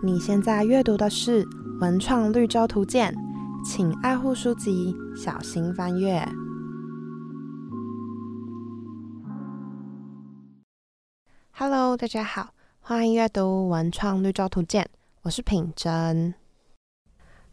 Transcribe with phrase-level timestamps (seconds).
[0.00, 1.44] 你现在阅读的是
[1.80, 3.12] 《文创绿洲图鉴》，
[3.68, 6.24] 请爱护书籍，小心翻阅。
[11.50, 14.84] Hello，大家好，欢迎阅读《文创绿洲图鉴》，
[15.22, 16.32] 我是品珍。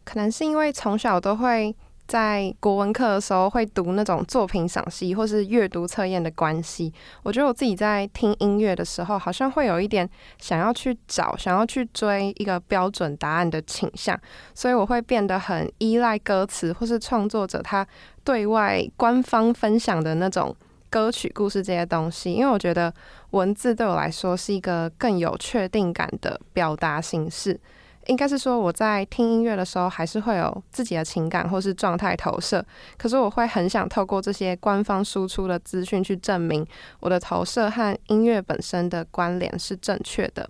[0.04, 1.76] 可能是因为从小都会。
[2.06, 6.92] 在国文课的时候会读那种作品赏析或是阅读测验的关系，
[7.22, 14.18] 我觉得我自己在听音乐的时候，好像会有一点想要去找、想要去追一个标准答案的倾向，
[14.54, 17.86] 所以我会变得很依赖歌词或是创作者他
[18.22, 20.54] 对外官方分享的那种
[20.88, 22.92] 歌曲故事这些东西，因为我觉得
[23.30, 27.58] 文字对我来说是一个更有确定感的表达形式。
[28.06, 32.64] 应该是说，我在听音乐的时候，还是会有自己的情感或是状态投射。
[32.96, 36.66] 可是，我会很想透过这些官方输出的资讯去证明
[37.00, 40.48] 我的投射和音乐本身的关联是正确的。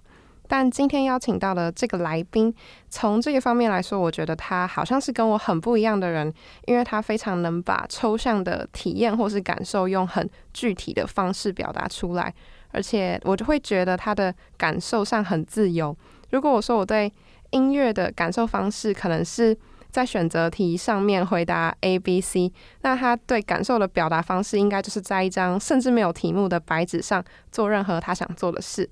[0.48, 2.54] 但今天邀请到的这个来宾，
[2.88, 6.32] 从这个方面来说，我觉得他好像是跟我很不一样的人，
[6.66, 12.32] 因为他非常能把抽象的体验或是感受用很具体的方式表达出来，
[12.70, 15.96] 而且我就会觉得他的感受上很自由。
[16.30, 17.12] 如果我说我对
[17.56, 19.56] 音乐的感受方式可能是
[19.90, 28.88] 在选择题上面回答 A、B、C，那他对感受的表达方式应该就是在一张甚至没有题目的白纸上做任何他想做的事。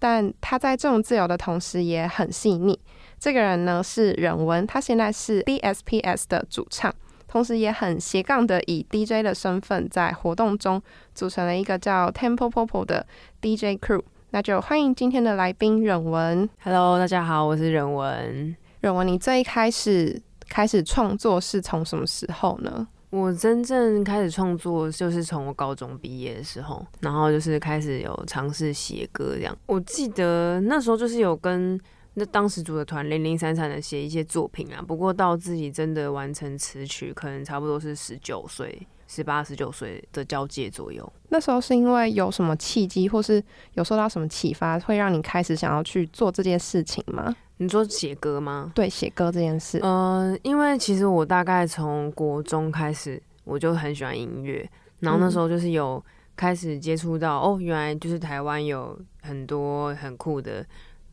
[0.00, 2.76] 但他在这种自由的同时也很细腻。
[3.20, 6.92] 这个人呢是忍文，他现在是 DSPS 的主唱，
[7.28, 10.82] 同时也很斜杠的以 DJ 的身份在活动中
[11.14, 13.06] 组成了一个叫 Temple Popo 的
[13.40, 14.02] DJ crew。
[14.30, 16.46] 那就欢迎今天的来宾忍文。
[16.62, 18.54] Hello，大家好，我是忍文。
[18.80, 22.86] 忍文，你最一开始开始创作是从什么时候呢？
[23.08, 29.56] 我真正开始创作就是从我高中毕业的时候，然后就是开始有尝试写歌这样。
[29.64, 31.80] 我记得那时候就是有跟
[32.12, 38.86] 那当时组的团零零散散的写一些作品啊，不过到自己真的完成词曲，可能差不多是十九岁。
[39.08, 43.42] 十八、十九岁的交界左右，那时候是因为有什么契机，或是
[43.72, 47.34] 有受到什么启发，会让你开始想要去做这件事情吗？
[47.56, 48.70] 你说写歌吗？
[48.74, 49.80] 对，写歌这件事。
[49.82, 54.70] 嗯，因为其实我大概从国中开始，我就很喜欢音乐，
[55.00, 56.04] 然后那时候就是有
[56.36, 60.64] 开始接触到，哦，原来就是台湾有很多很酷的，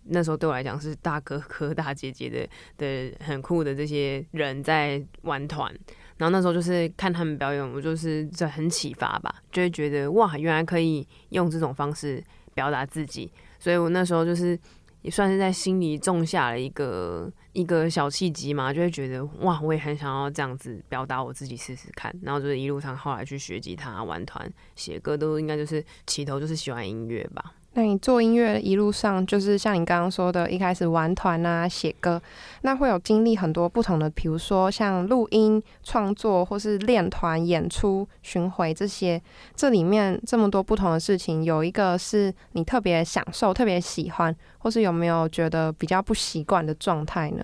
[0.03, 2.47] 那时候对我来讲是大哥哥、大姐姐的
[2.78, 5.73] 的很酷的这些人在玩团。
[6.17, 13.31] 然后那时候就是看他们表演，我就是在很启发吧，就会觉得哇，原来可以用这种方式表达自己。
[13.59, 14.57] 所以我那时候就是
[15.01, 22.13] 也算是在心里种下了一个一个小契机嘛，就会觉得哇，我也很想要这样子表达我自己试试看。
[22.21, 27.53] 然后就是一路上后来去学吉他、玩团、写歌，都应该就是起头就是喜欢音乐吧。
[27.77, 32.21] 那你做音乐一路上，就是像你刚刚说的，一开始玩团啊、写歌，
[32.61, 39.21] 那会有经历很多不同的，比如说像录音、创作，或是练团、演出、巡回这些。
[39.55, 47.43] 这里面这么多不同的事情，有一个是你特别享受、特别喜欢，或是有没有觉得比较不习惯的状态呢？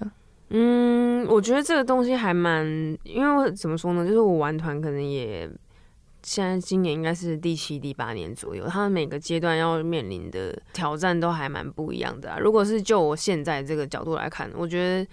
[0.52, 2.66] 嗯，我觉得这个东西还蛮，
[3.04, 5.50] 因为怎么说呢，就是我玩团可能也。
[6.24, 12.38] 现在今年应该是第七、第八年左右，他们每个阶段要面临的挑战都还蛮不一样的啊。
[12.40, 15.10] 如果是就我现在这个角度来看，我觉得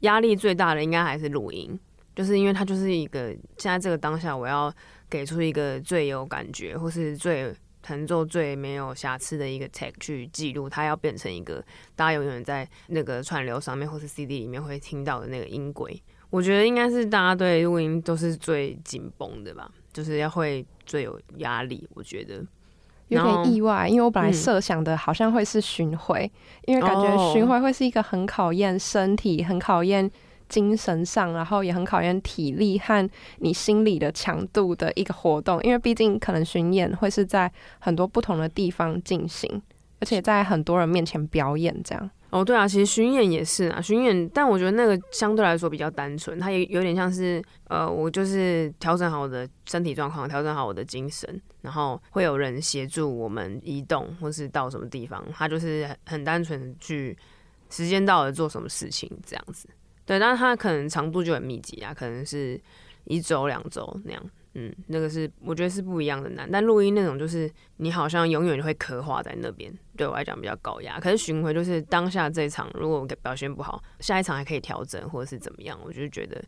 [0.00, 1.78] 压力最大的应该还是录音，
[2.16, 4.72] 就是因为它就是一个现在这个当下，我要
[5.08, 11.64] 给出一个最有感觉或是最弹奏最没有瑕疵的一个 take 去记录，它要变成一个
[11.94, 16.02] 大家永远在那个串流上面或是 CD 里面会听到的那个音轨。
[16.30, 19.70] 我觉得应该是大家对录音都是最紧绷的吧。
[19.98, 22.36] 就是要会最有压力，我觉得
[23.08, 26.30] 有点意外，因为我本来设想的好像会是巡回，
[26.66, 30.08] 因为感觉巡回会是一个很考验身体、很考验
[30.48, 35.60] 精神上，然后也很考验体力和你心理的强度的一个活动。
[35.64, 39.60] 因为毕竟可能巡演会是在很多不同的地方进行，
[39.98, 42.08] 而且在很多人面前表演这样。
[42.30, 57.16] 哦，对啊，其实巡演也是啊，巡演，但我觉得那个相对来说比较单纯，它也有点像是，呃，我就是调整好我的身体状况，调整好我的精神，然后会有人协助我们移动或是到什么地方，它就是很单纯去
[57.70, 59.66] 时间到了做什么事情这样子。
[60.04, 62.60] 对，但是它可能长度就很密集啊，可能是
[63.04, 64.22] 一周两周那样。
[64.60, 70.98] 嗯，那个是我觉得是不一样的难，但录音那种就是你好像永远会刻画在那边，对我来讲比较高压。
[70.98, 76.42] 可是巡回就是当下这一场，如果表现不好，下一场还可以调整或者是怎么样，我就觉得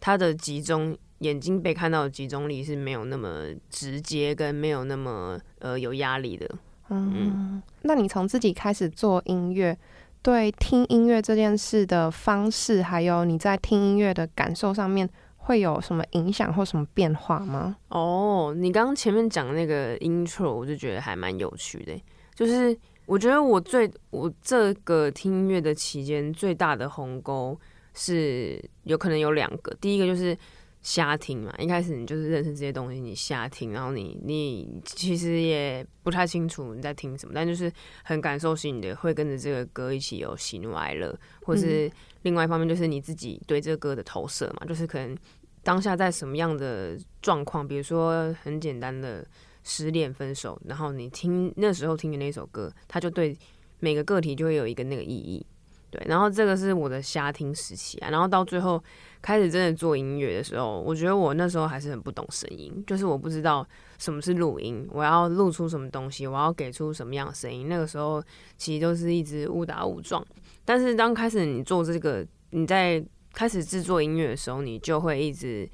[0.00, 6.50] 他的集中眼睛被看到的集中力是没有那么直接，跟没有那么呃有压力的。
[6.90, 9.78] 嗯，那你从自己开始做音乐
[10.22, 15.08] 对听音乐这件事的方式，还有你在听音乐的感受上面，
[15.46, 17.76] 会有什么影响或什么变化吗？
[17.88, 21.92] 哦，你刚刚前面讲那个 intro，我就觉得还蛮有趣的。
[22.34, 27.58] 就是我觉得我最我这个听音乐的期间最大的鸿沟
[27.92, 30.36] 是有可能有两个，第一个就是
[30.84, 37.72] 瞎听嘛，一开始你就是认识这些东西，你瞎听，然后你你其实也不太清楚你在听什么，但就是
[38.04, 41.90] 很感受性的会跟着这个歌一起有喜怒哀乐，或是
[42.22, 45.16] 另外一方面就是你自己对这个歌的投射嘛，就是可能
[45.64, 49.26] 当下在什么样的状况，比如说很简单的。
[49.66, 53.34] 失恋分手，然后你听那时候听的那首歌，它就对
[53.80, 55.46] 每个个体就会有一个那个意义，
[55.88, 56.02] 对。
[56.06, 58.84] 然后这个是我的瞎听时期啊，然后到最后
[59.24, 63.66] 开始真的做音乐的时候，我觉得我那时候还是很不懂声音，就是我不知道
[63.96, 67.66] 什么是录音，我要录出什么东西，我要给出什么样的声音。
[67.66, 68.22] 那个时候
[68.58, 70.22] 其实都是一直误打误撞。
[70.66, 75.66] 但是当开始你做这个，你在开始制作音乐的时候，你就会一直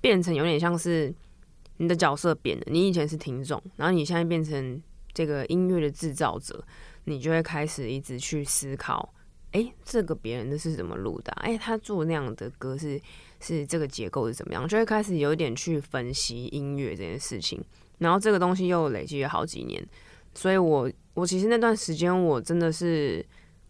[0.00, 1.14] 变成有点像是。
[1.80, 4.82] 你的角色变了，你以前是听众，然后你现在变成
[5.14, 6.60] 这个音乐的制造者，
[7.04, 9.14] 你就会开始一直去思考，
[9.52, 11.32] 哎，这个别人的是怎么录的？
[11.32, 13.00] 哎，他做那样的歌是
[13.40, 14.68] 是这个结构是怎么样？
[14.68, 17.62] 就会开始有点去分析音乐这件事情，
[17.98, 19.82] 然后这个东西又累积了好几年，
[20.34, 23.24] 所以我我其实那段时间我真的是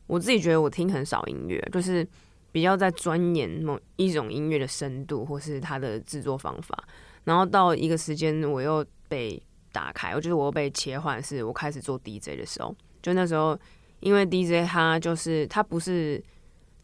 [0.07, 2.07] 我自己觉得我听很少音乐，就是
[2.51, 6.85] 比较在钻研某一种音乐的深度或是它的制作方法。
[7.25, 9.41] 然后到一个时间，我又被
[9.71, 12.75] 打开，我觉得我又被切换，是我开始做 DJ 的时候。
[13.03, 13.59] 就那时候，
[14.01, 16.23] 因为 DJ 他就是他不是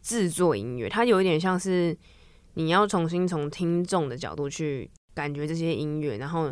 [0.01, 1.97] 制作音乐，他有一点像是
[2.55, 6.47] 你要重新从听众的角度去感觉这些音乐，然后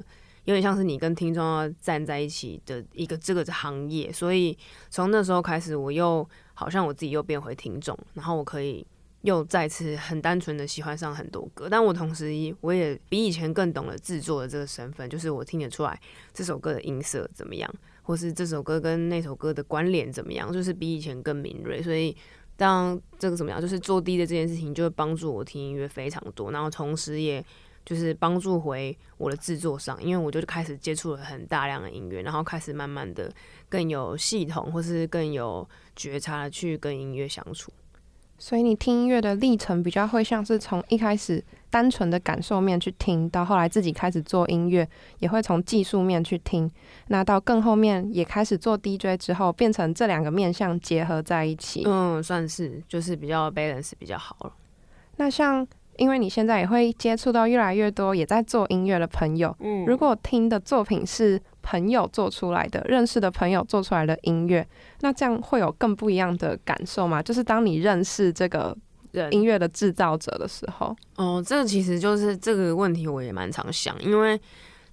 [0.45, 4.11] 有点像是你跟听众要站在一起的一个这个行业。
[4.11, 4.57] 所以
[4.89, 8.85] 从那时候开始，我又好像我自己又变回听众，然后我可以。
[9.23, 12.29] 又再次很单纯的喜欢上很多歌，但我同时
[12.59, 15.97] 我也比以前更懂了制作的这个身份，就是我听得出来
[16.33, 21.81] 这首歌的音色怎么样，或是这首歌跟那首歌的关联怎么样，就是比以前更敏锐。
[21.81, 22.15] 所以
[22.55, 27.43] 当这个怎么样，就是做低的这件事情，就会帮助我听音乐非常多，然后同时也
[27.85, 33.33] 就是帮助回我的制作上，因为我就开始接触了很大量的音乐，然后开始慢慢的
[33.67, 37.71] 更有系统，或是更有觉察的去跟音乐相处。
[38.37, 41.43] 所以你听音乐的历程比较会像是从一开始
[41.73, 44.87] 单纯的感受面去听，到后来自己开始做音乐，
[45.17, 46.69] 也会从技术面去听。
[47.07, 51.81] 那到更后面也开始做 DJ 之后，变成这两个面向结合在一起。
[51.87, 54.53] 嗯，算是就是比较 balance 比较好了。
[55.15, 55.67] 那像。
[55.97, 64.67] 因为你现在也会接触到越来越多也在做音乐的朋友，嗯，如果听的作品是朋友做出来的、认识的朋友做出来的音乐，
[65.01, 67.21] 那这样会有更不一样的感受吗？
[67.21, 68.75] 就是当你认识这个
[69.31, 74.39] 音乐的制造者的时候，哦，这个其实就是这个问题，我也蛮常想，因为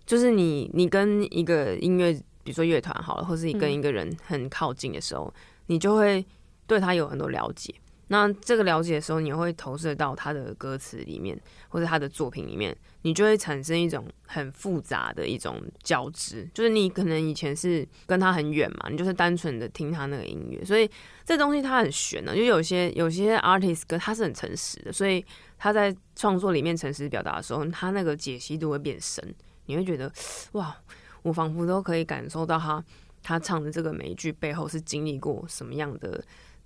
[0.05, 2.13] 就是你你跟一个音乐，
[2.43, 5.33] 比如说乐团好了，或是你跟一个人很靠近的时候，
[5.67, 6.25] 你就会
[6.67, 7.75] 对他有很多了解。
[8.13, 16.45] 那这个了解的时候，你会投射到他的歌词里面，或者他的作品里面，你就会产生一种很复杂的一种交织。
[16.53, 20.91] 就是你可能以前是跟他很远嘛，你就是单纯的听他那个音乐，所以
[21.25, 22.35] 这东西它很玄的。
[22.35, 25.25] 就有些有些 artist 歌他是很诚实的，所以
[25.57, 29.25] 他在创作里面诚实表达的时候，他那个解析度会变深。
[29.67, 30.13] 你会觉得
[30.53, 30.77] 哇，
[31.23, 32.85] 我仿佛都可以感受到他
[33.23, 36.21] 他唱的这个每一句背后是经历过什么样的。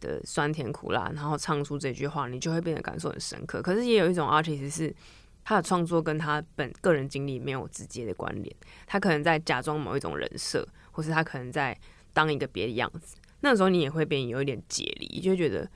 [0.04, 3.62] 的酸甜苦辣，然后唱出这句话，你就会变得感受很深刻。
[3.62, 4.94] 可是也有一种 artist 是
[5.42, 8.54] 他的创作跟他本个人经历没有直接的关联，
[8.86, 11.76] 他可能在假装某一种人设，或是他可能在
[12.12, 13.16] 当一个别的样子。
[13.40, 15.68] 那时候你也会变有一点解离，就觉得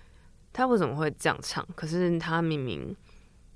[0.52, 1.66] 他为什么会这样唱？
[1.74, 2.94] 可是他明明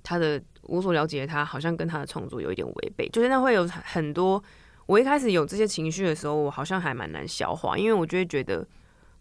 [0.03, 3.09] 他的我所了解的他，好像跟他的创作有一点违背。
[3.11, 4.43] 就是那会有很多，
[4.87, 8.67] 我一开始有这些情绪的时候，我好像还蛮难消化，因为我就会觉得。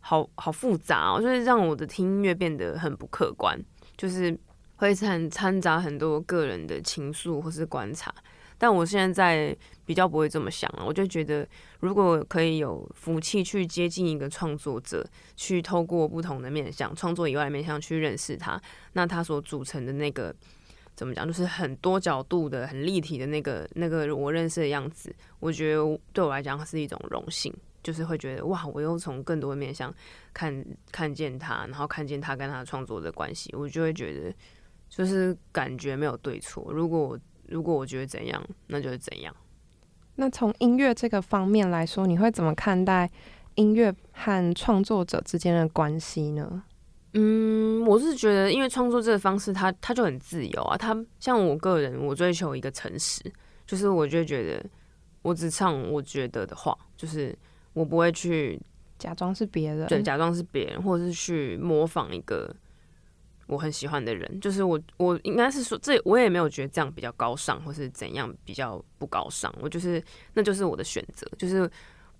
[0.01, 3.57] 好好复杂哦，就是让我的听音乐变得很不客观，
[3.95, 4.37] 就是
[4.75, 8.13] 会掺掺杂很多个人的情愫或是观察。
[8.57, 11.47] 但我现在比较不会这么想了，我就觉得
[11.79, 15.03] 如果可以有福气去接近一个创作者，
[15.35, 18.61] 去透过不同的面向，创作以外的面向去认识他，
[18.93, 20.31] 那他所组成的那个
[20.93, 27.51] 怎么讲，就是很多角度的、很立体的那个那个我认识的样子，我觉得对我来讲是一种荣幸。
[27.83, 29.93] 就是会觉得哇，我又从更多的面向
[30.33, 34.33] 看看见他，然后看见他跟他创作的关系，我就会觉得
[34.89, 36.71] 就是感觉没有对错。
[36.71, 39.35] 如果如果我觉得怎样，那就是怎样。
[40.15, 43.09] 那从音乐这个方面来说，你会怎么看待
[43.55, 46.63] 音乐和创作者之间的关系呢？
[47.13, 50.77] 嗯，我是觉得，因为创作这个方式，它它就很自由啊。
[50.77, 53.21] 它像我个人，我追求一个诚实，
[53.65, 54.63] 就是我就觉得
[55.21, 57.37] 我只唱我觉得的话，就是
[57.73, 58.59] 我不会去
[58.97, 62.53] 假装是别人，对，假装是别人，或者是去模仿一个
[63.47, 64.39] 我很喜欢的人。
[64.39, 69.53] 就是我，我应该是说，这我也没有觉得这样比较高尚，或是怎样比较不高尚。
[69.61, 71.69] 我就是，那就是我的选择，就是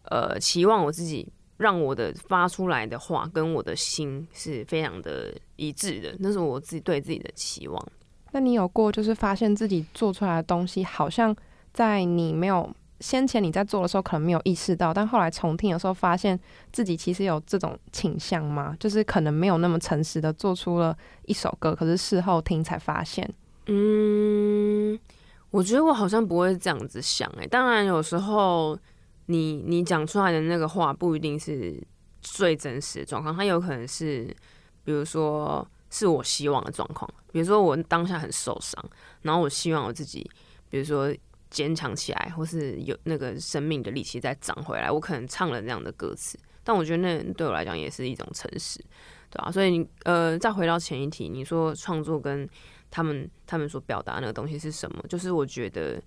[0.03, 1.27] 呃，期望我自己。
[1.57, 7.87] 让我的发出来的话跟我的心是非常的一致的，那是我自己对自己的期望。
[8.31, 11.35] 那你有过就是发现自己做出来的东西，好像
[11.71, 12.67] 在你没有
[13.01, 16.39] 先前你在做的时候可能没有意识到，但后来重听的时候，发现
[16.71, 18.75] 自己其实有这种倾向吗？
[18.79, 23.29] 就是可能没有那么诚实的做出了一首歌，可是事后听才发现。
[23.65, 24.97] 嗯，
[25.49, 27.47] 我觉得我好像不会这样子想诶。
[27.47, 28.79] 当然有时候。
[29.27, 31.81] 你你讲出来的那个话不一定是
[32.21, 34.25] 最真实的状况，它有可能是，
[34.83, 38.83] 比如说是我希望的状况，比如说我当下很受伤，
[39.21, 40.29] 然后我希望我自己，
[40.69, 41.15] 比如说
[41.51, 48.83] 坚强起来，或是有那个生命的力气再长回来，我可能唱了那样的歌词，但我觉得那对我来讲也是一种诚实，
[49.29, 49.51] 对吧？
[49.51, 52.49] 所以呃，再回到前一题，你说创作跟
[52.89, 55.03] 他们他们所表达那个东西是什么？
[55.07, 56.01] 就是我觉得。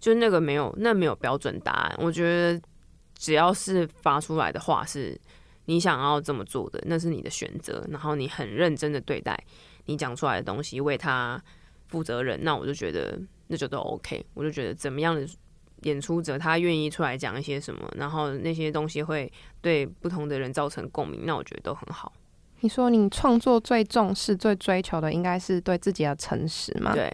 [0.00, 1.96] 就那个没有，那没有标准答案。
[1.98, 2.62] 我觉得
[3.16, 5.20] 只要是发出来的话是
[5.64, 7.84] 你想要这么做的，那是你的选择。
[7.90, 9.36] 然后你很认真的对待
[9.86, 11.42] 你讲出来的东西，为他
[11.88, 14.24] 负责任，那我就觉得那就都 OK。
[14.34, 15.26] 我就觉得怎么样的
[15.82, 22.12] 演出者他愿意出来讲一些什么，然后那些东西会对不同的人造成共鸣，那我觉得都很好。
[22.60, 26.92] 你说你创作最重视、最追求的应该是对自己的诚实吗？
[26.94, 27.12] 对。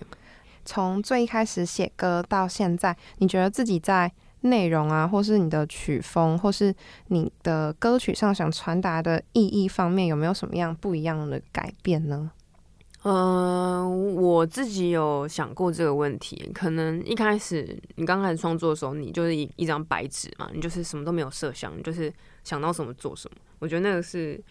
[0.65, 4.11] 从最一开始写歌到现在，你觉得自己在
[4.41, 6.75] 内容啊，或是你的曲风，或是
[7.09, 12.31] 你的歌曲上想传达的意义方面，有没有什么样不一样的改变呢？
[13.05, 16.51] 嗯，我自己有想过这个问题。
[16.55, 23.37] 可能一开始你刚开始创作的时候，你就是一一张白纸嘛，你就是什么都没有设想，你就是想到什么做什么。
[23.59, 24.43] 我觉得那个是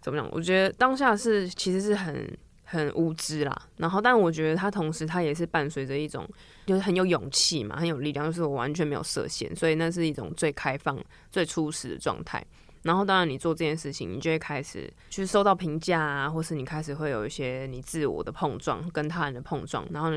[0.00, 0.28] 怎么讲？
[0.32, 2.30] 我觉得当下是其实是很。
[2.66, 6.26] 很无知啦，然后，但我觉得它同时它也是伴随着一种，
[6.64, 10.98] 就是很有勇气嘛，很有力量，就是我完全没有设限，所以那是一种最开放、
[11.30, 12.42] 最初始的状态。
[12.84, 20.10] 然后，当然你做这件事情，你就会开始去收到评价啊，或是你开始会有一些你自我的碰撞跟他人的碰撞，然后，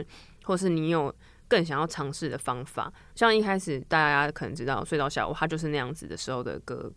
[0.44, 1.14] 或是你有
[1.48, 2.92] 更想要尝试的方法。
[3.16, 6.92] 像一开始大家可能知道《睡到下午》，它就是那样子的时候的歌。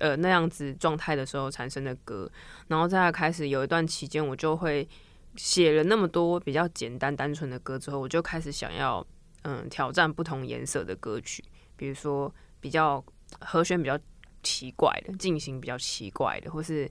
[0.00, 2.26] 呃，那样子状态的时候产生的歌，
[2.68, 4.88] 然后在开始有一段期间，我就会
[5.36, 9.06] 写了那么多比较简单单纯的歌之后，我就开始想要
[9.42, 11.44] 嗯挑战不同颜色的歌曲，
[11.76, 13.04] 比如说比较
[13.40, 13.98] 和弦比较
[14.42, 16.90] 奇怪的，进行比较奇怪的，或是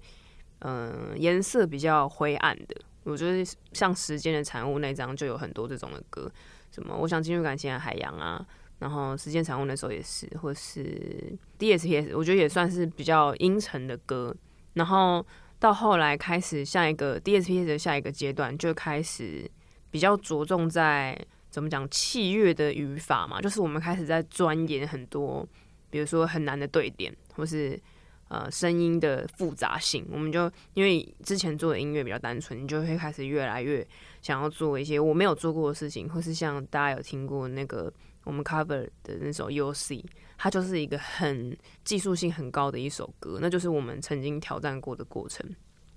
[0.59, 2.75] 嗯颜色比较灰暗的。
[3.03, 3.43] 我觉得
[3.73, 6.31] 像《时间的产物》那张就有很多这种的歌，
[6.71, 8.45] 什么我想进入感情的海洋啊。
[8.79, 14.35] 然后时间产物那时候也是，或是 D S P S，我觉得也算是比较阴沉的歌。
[14.73, 15.23] 然后
[15.59, 19.47] 到后来开始下一个 D S P S 的下一个阶段，就开始
[19.91, 21.15] 比较着重在
[21.51, 25.47] 怎么讲器乐的语法嘛，就是我们开始在钻研很多，
[25.91, 27.79] 比如说很难的对点，或是
[28.29, 30.03] 呃声音的复杂性。
[30.11, 33.87] 我们就因为之前做的音乐比较单纯，你就会开始越来越
[34.23, 37.93] 想要做一些我没有做过的事情，或是像大家有听过那个。
[38.23, 40.05] 我们 cover 的那首 U C，
[40.37, 45.43] 它就是一个很技术性很高的一首歌，那就是我们曾经挑战过的过程。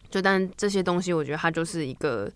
[0.08, 2.32] 就但这些东西，我觉得它就是一个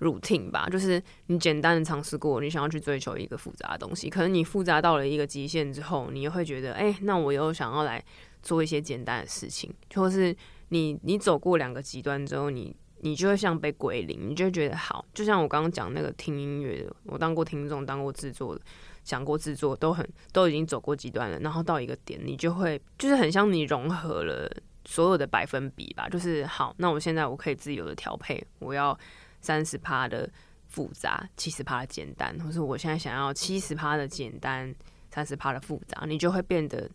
[0.00, 8.02] routine 吧，就是你简单的尝试过，你想要去追求一个复杂的东西，可能你复杂到了一个极限之后，你又会觉得，哎，那我又想要来
[8.42, 10.36] 做一些简单的事情，或是
[10.68, 18.60] 你你走过两个极端之后，你你就会像被归零，你就觉得好，就像我刚刚讲那个听音乐，我当过听众，当过制作的。
[19.04, 24.50] 想过制作都很都已经走过极端了，然后到一个点，你就会就是很像你融合了
[24.86, 28.98] 所有的百分比吧，就是好，那我现在我可以自由的调配，我要
[29.44, 30.28] 三十趴的
[30.68, 34.74] 复杂，七十趴的简单，或是我现在想要七十趴的简单，
[35.10, 36.90] 三十趴的复杂，你就会变得。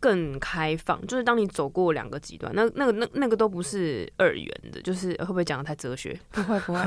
[0.00, 6.18] 更开放，就是当你走过两个极端，那那个那那个都不是二元的，就是会不会讲的太哲学？
[6.30, 6.80] 不会不会，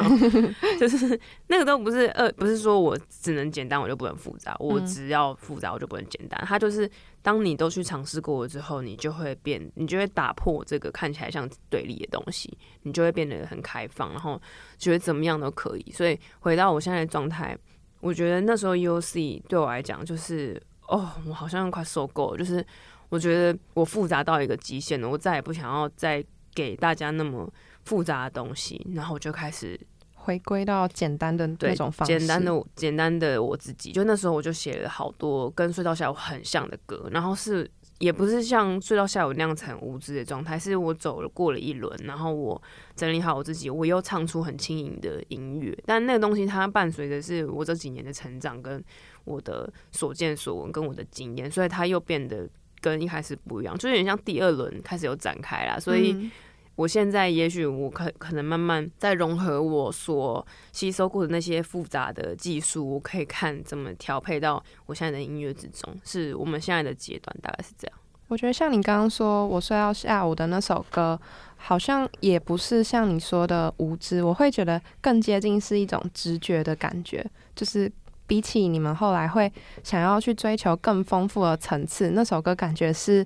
[0.79, 6.43] 就是那个都不是二，不是说我只能简单，我就不能复杂，我只要复杂，我就不能简单。
[6.47, 6.89] 它就是
[7.21, 14.41] 当你都去尝试过了之后，你就会变，你就会打破这个看起来像对立的东西，你就会变得很开放，然后
[14.79, 15.91] 觉得怎么样都可以。
[15.91, 17.55] 所以回到我现在的状态，
[17.99, 22.65] 我觉得那时候 U C 对我来讲，就是哦，我好像快受够了，就是。
[23.13, 27.47] 我觉得我复杂到一个极限了，我再也不想要再给大家那么
[27.85, 29.79] 复杂的东西，然后我就开始
[30.15, 33.91] 回归到简单的那种方式，简单的简单的我自己。
[33.91, 37.69] 就那时候我就写了好多跟隧道下午很像的歌，然后是。
[37.99, 42.61] 也不是像隧道下午那样子很无知的状态，是我走了过了一轮，然后我
[42.97, 45.77] 整理好我自己，我又唱出很轻盈的音乐。
[45.85, 48.83] 但那个东西它伴随的是我这几年的成长，跟
[49.23, 52.49] 我的所见所闻，跟我的经验，所以它又变得
[52.83, 55.79] 跟一开始不一样，就有点像第二轮开始有展开啦。
[55.79, 56.29] 所以。
[56.75, 65.95] 我现在也许我可可能慢慢在融合我所吸收过的那些复杂的技术，我可以看怎么调配到我现在的音乐之中。
[66.03, 67.97] 是我们现在的阶段，大概是这样。
[68.27, 71.19] 我觉得像你刚刚说我睡到下午的那首歌，
[71.57, 77.23] 好像也不是像你说的无知，我会觉得更接近是一种直觉的感觉，
[77.55, 77.91] 就是
[78.27, 79.51] 比起你们后来会
[79.83, 83.25] 想要去追求更丰富的层次，那首歌感觉是。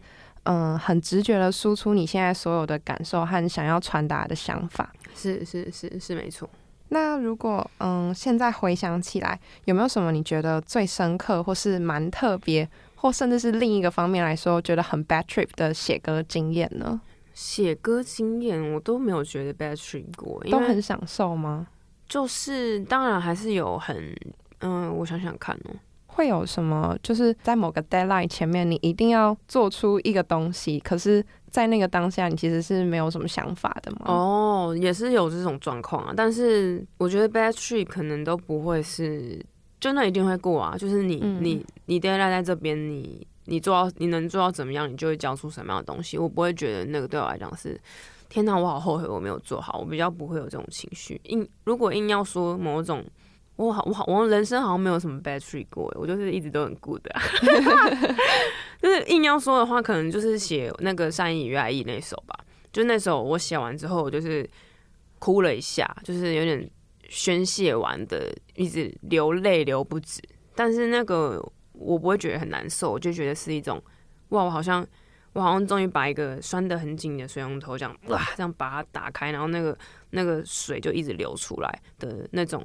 [0.50, 6.50] 嗯，很直觉的输出你现在所有的感受和想要传达的想法，是是是是没错。
[6.88, 17.02] 那如果嗯，现在回想起来，有没有什么你觉得最深刻，或是蛮特别，或甚至是另一个方面来说，觉得很 bad trip 的写歌经验呢？
[17.34, 21.68] 写歌经验我都没有觉得 bad trip 过，都很享受吗？
[22.08, 24.16] 就是当然还是有很
[24.60, 25.76] 嗯，我想想看哦。
[26.08, 26.98] 会有什么？
[27.04, 34.06] 就是在某个 deadline 前面，你一定要做出一个东西，可是，在那个当下，你其实是没有什么想法的吗？
[34.06, 36.14] 哦，也是有这种状况啊。
[36.18, 39.40] 但是我觉得 bad trip 可能都不会是，
[39.80, 40.76] 就那一定会过啊。
[40.76, 46.18] 就是你你你 deadline 在这边，你你做到你能做到怎么样，你就会交出什么样的东西。
[46.18, 47.80] 我不会觉得那个对我来讲是
[48.28, 49.78] 天哪，我好后悔我没有做好。
[49.78, 51.22] 我比较不会有这种情绪。
[51.26, 53.06] 硬如果硬要说某种。
[53.58, 57.02] 我好，我好，我人生好像没有什么 bad trip 过，我就是一直都很 good。
[58.80, 62.38] 就是硬要说的话，可能就是写那个《善意与爱意》那首吧。
[62.72, 64.48] 就那首我写完之后，我就是
[65.18, 66.70] 哭了一下，就是有点
[67.10, 70.22] 宣泄完的，一直流泪流不止。
[70.54, 73.82] 但是那个我不会觉得很难受，我就觉得是一种
[74.30, 74.86] 哇，我好像
[75.34, 79.76] 我好像终于把一个拴得很紧的水龙头这样哇，这样把它打开，然后那个
[80.12, 82.64] 那个水就一直流出来的那种。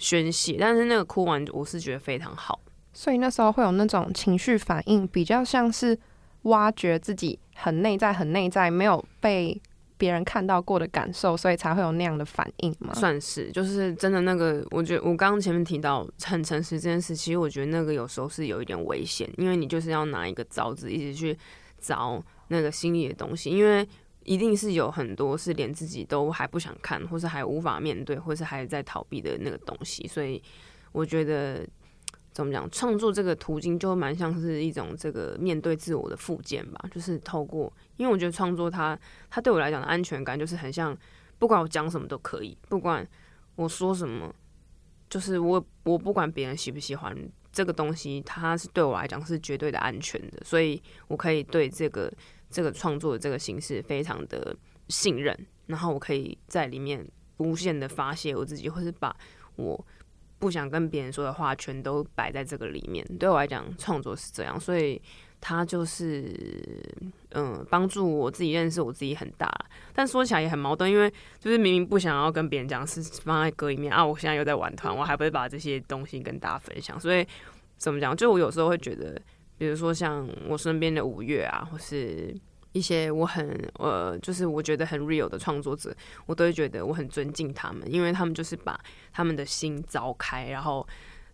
[0.00, 2.58] 宣泄，但是那个哭完，我是觉得非常好。
[2.92, 5.96] 所以那时候会有那种情绪反应，比较像是
[6.42, 9.60] 挖掘自己很内在、很内在没有被
[9.98, 12.94] 别人看到过的感受，所以才会有那样的反应吗？
[12.94, 21.38] 算是，就是真的那个，我觉得我刚刚前面提到很诚实这件事，其实我觉得那个有时候是有一点危险，因为你就是要拿一个凿子一直去
[21.80, 23.86] 凿那个心里的东西，因为。
[24.24, 30.06] 一定是有很多是连自己都还不想看，或是还无法面对，或是还在逃避的那个东西。
[30.06, 30.40] 所以
[30.92, 31.66] 我觉得
[32.30, 36.84] 怎么讲，创作这个途径就蛮像是一种这个面对自我的附件吧。
[36.92, 38.98] 就是透过，因为我觉得创作它，
[39.30, 40.96] 它对我来讲的安全感就是很像，
[41.38, 43.06] 不管我讲什么都可以，不管
[43.56, 44.32] 我说什么，
[45.08, 47.16] 就是我我不管别人喜不喜欢
[47.50, 52.12] 这个东西，它是对我来讲是绝对的安全的，所以我可以对这个。
[52.50, 54.54] 这个创作的这个形式非常的
[54.88, 59.14] 信任，然后我可以在里面无限的发泄我自己，或是把
[59.54, 59.86] 我
[60.38, 63.06] 不想跟别人说的话全都摆在这个里面。
[63.18, 65.00] 对我来讲，创作是这样，所以
[65.40, 66.34] 它就是
[67.30, 69.48] 嗯，帮助我自己认识我自己很大。
[69.92, 71.08] 但说起来也很矛盾，因为
[71.38, 74.04] 就是明明不想要跟别人讲，是放在歌里面啊。
[74.04, 76.98] 我现在又在玩团，我还不会把这些东西跟大家分享。
[76.98, 77.24] 所以
[77.76, 78.16] 怎么讲？
[78.16, 79.20] 就我有时候会觉得。
[79.60, 82.34] 比如说像我身边的五月啊，或是
[82.72, 85.94] 一些我很呃，就是我觉得很 real 的创作者，
[86.24, 88.80] 我都会觉得我很尊敬他们，因为他们就是把
[89.12, 90.88] 他们的心凿开，然后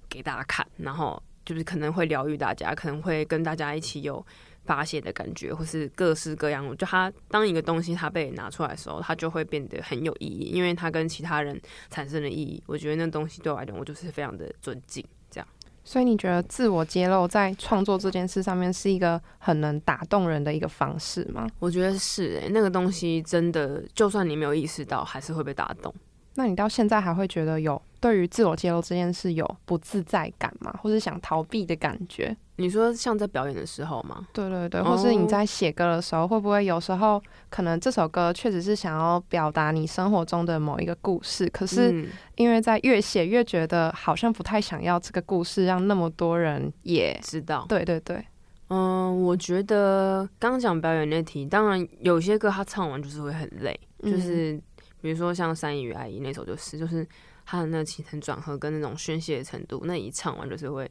[0.08, 4.26] 给大家看，然后就是可能会疗愈大家，可能会跟大家一起有
[4.64, 6.76] 发泄的感觉，或是各式各样。
[6.76, 11.56] 就他当一个东西他被拿出来的时候，他就会变得很有意义，因为他跟其他人
[11.90, 15.04] 产生的意义，我觉得那东西对我来讲，我就是非常的尊敬。
[15.88, 21.46] 所以你觉得自我揭露在创作这件事上面是一个很能打动人的一个方式吗？
[21.60, 25.94] 我觉得是诶，那个东西真的，就算你没有意识到，还是会被打动。
[26.34, 30.72] 那你到现在还会觉得有对于自我揭露这件事有不自在感吗？
[30.80, 32.36] 或是想逃避的感觉？
[32.54, 34.24] 你说像在表演的时候吗？
[34.32, 47.66] 对对对，或是你在写歌的时候，会不会有时候可能这首歌确实是想要表达你生活中的某一个故事，可是因为在越写越觉得好像不太想要这个故事让那么多人也知道。
[47.68, 48.24] 对对对，
[48.68, 54.62] 嗯，我觉得刚讲表演那题，当然有些歌他唱完就是会很累，就是。
[55.02, 57.06] 比如说像《山与爱意》那首，就是就是
[57.46, 60.90] 他的那个起承转合跟那种宣泄的程度，那一唱完就是会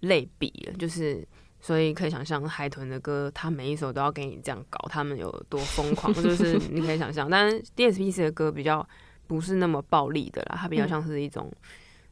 [0.00, 0.72] 泪比了。
[0.74, 1.26] 就是
[1.58, 7.28] 所以可以想象海豚的歌，他每一首都要给你这样搞，他们有多疯狂，就是你可以想象。
[7.32, 8.86] 但是 DSPC 的歌比较
[9.26, 11.50] 不是那么暴力的啦，它比较像是一种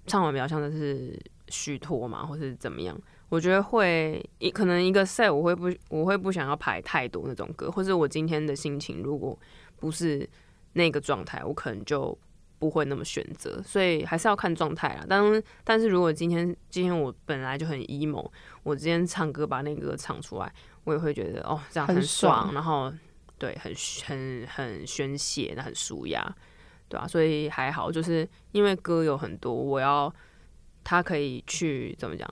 [0.07, 2.99] 唱完比较像的是虚脱嘛，或是怎么样。
[3.29, 9.39] 我觉得会一可能一个赛我会不我会不想要排太多那种歌，或是我今天的心情如果
[9.79, 10.27] 不是
[10.73, 12.17] 那个状态，我可能就。
[12.65, 15.05] 不会那么选择，所以还是要看状态啦。
[15.07, 18.27] 但但是如果今天今天我本来就很 emo，
[18.63, 20.51] 我今天唱歌把那个唱出来，
[20.85, 22.91] 我也会觉得哦这样很爽，然后
[23.37, 23.71] 对很
[24.07, 26.35] 很很宣泄，那很舒压，
[26.89, 30.11] 对啊，所以还好，就是因为歌有很多，我要
[30.83, 32.27] 它可以去怎么讲，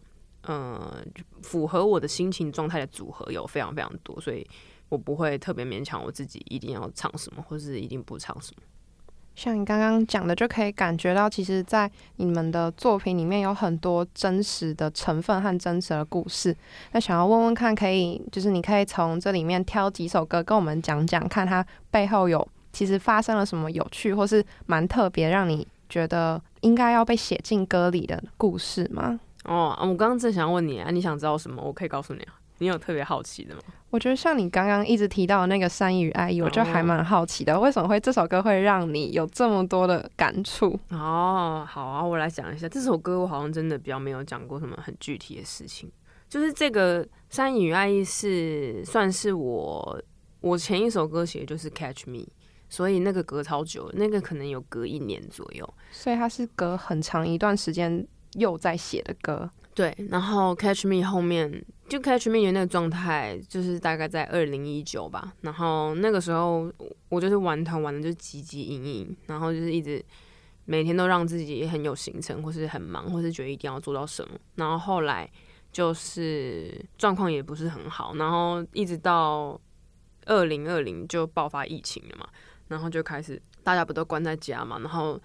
[0.49, 1.07] 嗯，
[1.43, 4.49] 符合我的心情状态的组合有非常非常多，所以
[4.89, 8.63] 我不会特别勉强我自己一定要唱什么，或是一定不唱什么。
[9.35, 16.55] 像你刚刚讲的，就可以感觉到，其实，在你们的作品里面有很多真实的成分和真实的故事。
[16.93, 29.19] 那想要问问看，可以就是你可以从这里面挑几首歌跟我们讲讲，看它背后有其实发生了什么有趣或是蛮特别，让你觉得应该要被写进歌里的故事吗？
[29.45, 31.63] 哦，我刚刚正想问你啊，你想知道什么？
[31.63, 32.35] 我可以告诉你啊。
[32.59, 33.63] 你有特别好奇的吗？
[33.91, 40.79] 我觉得像你刚刚一直提到的那个《善意与爱意》，我就还蛮好奇的，为什么会这首歌会让你有这么多的感触？
[40.91, 43.19] 哦，好啊，我来讲一下这首歌。
[43.21, 45.91] 我好像真的比较没有讲过什么很具体的事情。
[46.29, 50.03] 就是这个《善意与爱意》是算是我
[50.41, 52.19] 我前一首歌写的就是《Catch Me》，
[52.71, 59.51] 所以那个隔超久，那个可能有隔一年左右，所以它是隔很长一段时间又在写的歌。
[59.75, 65.35] 对，然后 Catch Me 后面就 Catch Me 那个状态，就是大概在二零一九吧。
[65.43, 66.73] 然后那个时候
[67.11, 70.03] 我就是玩团玩的就汲汲营营，然后就是一直
[70.65, 74.39] 每天都让自己很有行程，或是很忙，或是觉得一定要做到什么。
[74.55, 75.31] 然后后来
[75.71, 79.61] 就是状况也不是很好，然后一直到
[80.25, 82.27] 二零二零就爆发疫情了嘛，
[82.69, 85.21] 然后就开始大家不都关在家嘛，然后。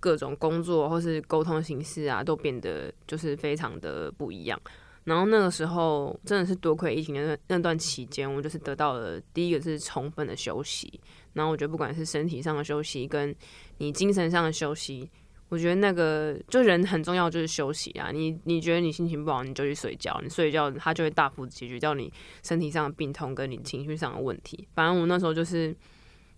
[0.00, 4.60] 各种工作或是沟通形式啊，都变得就是非常的不一样。
[5.04, 11.00] 然后那个时候真的是多亏疫情的那那段期间，我就是得到了第一个是充分的休息。
[11.34, 13.34] 然后我觉得不管是身体上的休息，跟
[13.78, 15.10] 你精神上的休息，
[15.48, 18.10] 我觉得那个就人很重要，就是休息啊。
[18.12, 22.12] 你你觉得你心情不好，你就去睡觉，你睡觉它就会大幅解决掉你
[22.42, 24.66] 身体上的病痛跟你情绪上的问题。
[24.74, 25.76] 反正我那时候就是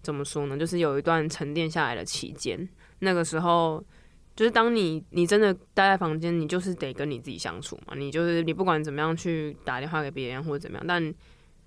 [0.03, 2.69] 怎么说呢，就是有一段沉淀下来的期间。
[3.01, 3.85] 那个时候，
[4.37, 7.95] 就是当你你真的待在房间，你就是得跟你自己相处嘛。
[7.97, 11.15] 你就是你不管怎么样去打电话给别人或者怎么样，但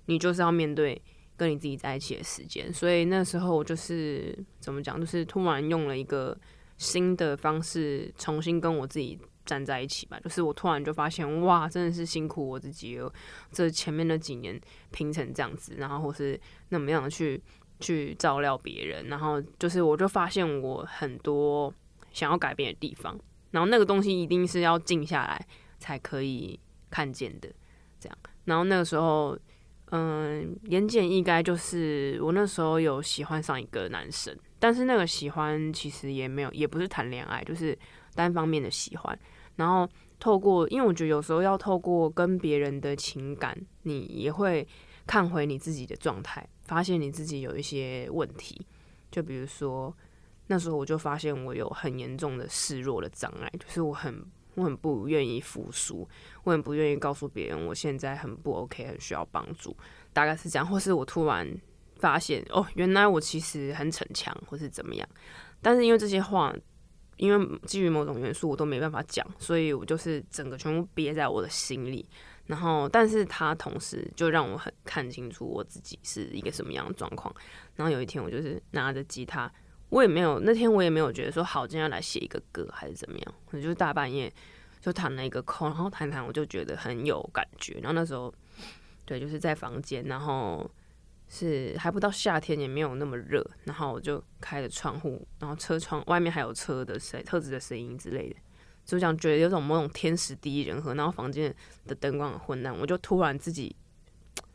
[0.06, 1.02] 你就是要面对
[1.36, 2.72] 跟你自己在一起的时间。
[2.72, 6.38] 所以那时候我就是怎么讲，就是突然用了一个
[6.78, 10.20] 新的方式重新跟我自己站在一起吧。
[10.20, 13.12] 就是我突然就发现，哇，真的是辛苦我自己了。
[13.50, 14.58] 这前面的几年
[14.92, 17.42] 拼成这样子，然后或是那么样去。
[17.82, 21.72] 去照料别人，然后就是我就发现我很多
[22.12, 23.18] 想要改变的地方，
[23.50, 25.46] 然后那个东西一定是要静下来
[25.78, 26.58] 才可以
[26.90, 27.48] 看见的，
[27.98, 28.18] 这样。
[28.44, 29.38] 然后那个时候，
[29.90, 37.78] 嗯，言简意赅就是我那时候有喜欢上一个男生，但是那个喜欢其实也没有，也不是谈恋爱，就是
[38.14, 39.18] 单方面的喜欢。
[39.56, 44.66] 然后透过，因为我觉得有时候要透过跟别人的情感，你也会
[45.06, 46.48] 看回你自己的状态。
[46.64, 48.64] 发现你自己有一些问题，
[49.10, 49.92] 就比如说
[50.50, 54.20] 那时候我就发现我有很严重的示弱的障碍，就是我很
[54.56, 56.06] 我很不愿意服输，
[56.42, 59.76] 我很不愿意告诉别人我现在很不 OK，很需要帮助，
[60.12, 60.66] 大概是这样。
[60.66, 61.48] 或是我突然
[62.00, 65.08] 发现哦，原来我其实很逞强，或是怎么样。
[65.62, 66.52] 但是因为这些话，
[67.16, 72.04] 因为基于某种元素，我都没办法讲，所以我就是整个全部憋在我的心里。
[72.46, 77.32] 然后，但是他同时就让我很看清楚我自己是一个什么样的状况。
[77.76, 79.48] 然后有一天，我就是拿着吉他，
[79.90, 83.34] 我也没有那天我也没有觉得说好，今天要来写一个歌还是怎么样。
[83.50, 84.32] 我就是大半夜
[84.80, 87.74] 就弹了一个空，然后弹弹我就觉得很有感觉。
[87.82, 88.32] 然后那时候，
[89.04, 90.68] 对，就是在房间，然后
[91.28, 98.36] 是还不到夏天，也没有那么热，然后我就开着窗户，然后车窗外面还有车的声、车子的声音之类的。
[98.84, 101.54] 就这样觉得有种某种天时地利人和，然后房间
[101.86, 103.74] 的灯光很昏暗，我就突然自己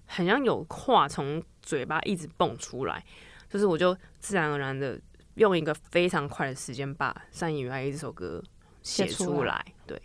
[0.07, 3.05] 很像有话从嘴巴一直蹦出来，
[3.49, 4.99] 就是我就自然而然的
[5.35, 8.43] 用一个非常快的时间把《善意与爱意》这首歌
[8.81, 10.01] 写出来，对，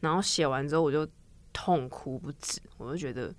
[0.00, 1.08] 然后写完之后我就
[1.52, 3.34] 痛哭不止，我就觉得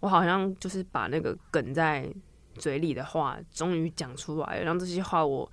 [0.00, 2.12] 我好像就是把那个梗在
[2.56, 5.50] 嘴里的话终于讲出来了，然后这些话我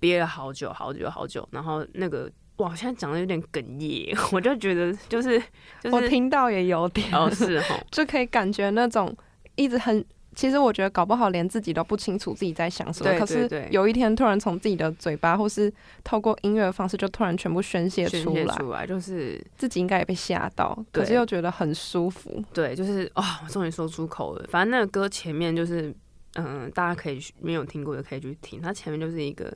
[0.00, 2.30] 憋了好久好久好久，然后那个。
[2.56, 5.38] 哇，现在讲的有点哽咽， 我就觉得就是
[5.78, 9.14] 就是我听到也有点，哦是哈， 就可以感觉那种
[9.56, 10.02] 一直很。
[10.36, 15.72] 其实我觉得搞不好连自己都不清楚自己在想什么，对可是有一天突然从自己的嘴巴或是
[16.04, 22.44] 透过音乐的方式，就突然全部宣泄出来，出来，就是自己应该也被吓到，可是又觉得很舒服。
[22.52, 24.46] 对，就是啊、我终于说出口了。
[24.50, 25.92] 反正那个歌前面就是，
[26.34, 28.60] 嗯、大家可以去没有听过的可以去听。
[28.60, 29.50] 它前面就是一个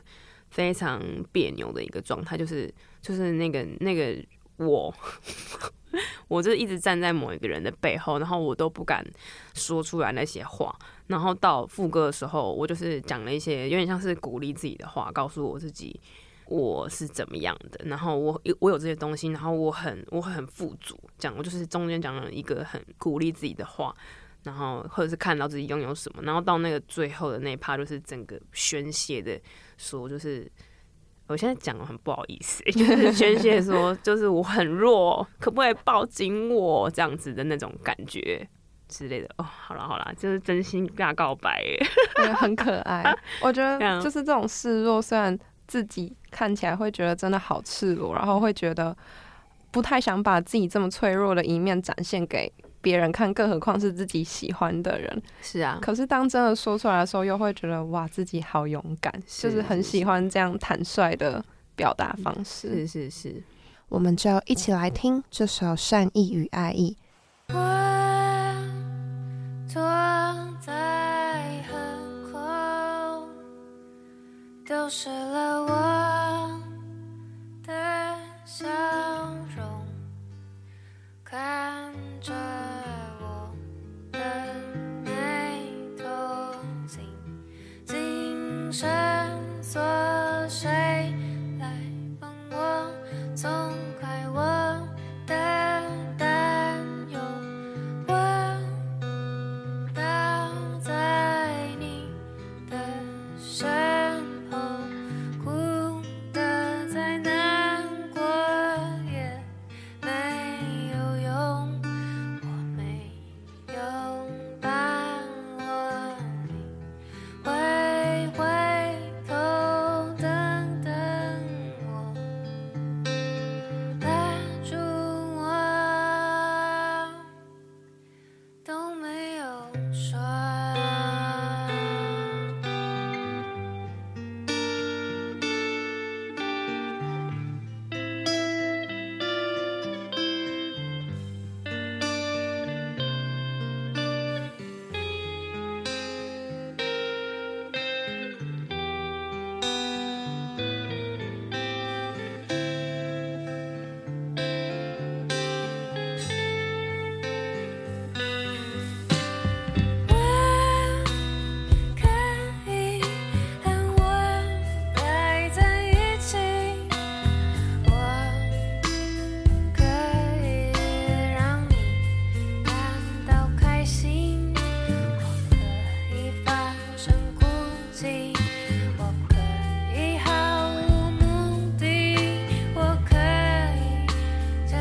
[0.48, 0.98] 非常
[1.30, 4.16] 别扭的一个状态，就是就是那个那个
[4.60, 4.94] 我，
[6.28, 9.04] 我就一直站在某一个人的背后，然后我都不敢
[9.54, 10.74] 说出来那些话。
[11.08, 16.00] 然后到副歌的时候，我就是讲了一些有点像是鼓励自己的话，告诉我自己。
[16.46, 23.94] 我是怎么样的，然后我有我有这些东西，然后我很我很富足，讲我就是中间讲了一个很鼓励自己的话，
[24.42, 29.40] 然后或者是看到自己拥有什么，然后到那个最后的那一趴，就是整个宣泄的
[29.76, 30.50] 说，就是
[31.32, 38.44] 我现在讲的很不好意思， 就是宣泄说，就是我很弱，可不可以抱紧我这样子的那种感觉
[38.88, 39.28] 之类的。
[39.38, 41.62] 哦，好了好了，就是真心大告白
[42.34, 43.16] 很可爱。
[43.40, 45.38] 我觉 得就是这种示弱，虽然
[45.68, 48.96] 自己看起来会觉得真的好赤裸，然后会觉得
[49.70, 55.22] 不太想把自己这么脆弱的一面展现给别人看，更何况是自己喜欢的人。
[55.42, 61.44] 是啊，可是当真的说出来的时候，又会觉得哇，自己好勇敢，是就是很喜欢这样坦率的
[61.76, 62.86] 表达方式。
[62.86, 63.42] 是是是，
[63.88, 66.96] 我们就一起来听这首《善意与爱意》。
[67.54, 67.58] 我
[69.66, 69.80] 坐
[70.64, 71.76] 在河
[72.32, 72.38] 口，
[74.64, 75.89] 丢失了我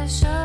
[0.10, 0.39] 接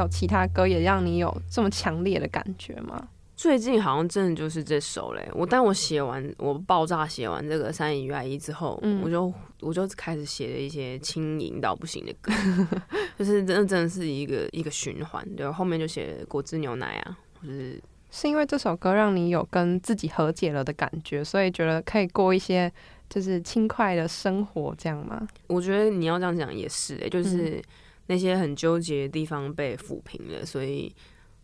[0.00, 3.08] 有其他歌也让你有这么强烈的感觉吗？
[3.36, 12.30] 最近好像真的就是这首嘞，我但我写完我爆炸写完这个三乙爱一之后，嗯我就我就开始写了一些轻盈到不行的歌，
[13.18, 22.70] 就是真的真的是一个一个循环，对，后面就写果汁牛奶啊，或是是因为这首歌让你有跟自己和解了的感觉，所以觉得可以过一些
[23.08, 25.26] 就是轻快的生活，这样吗？
[25.46, 27.62] 我觉得你要这样讲也是、欸，嗯就是
[28.10, 30.92] 那些很纠结的地方被抚平了，所以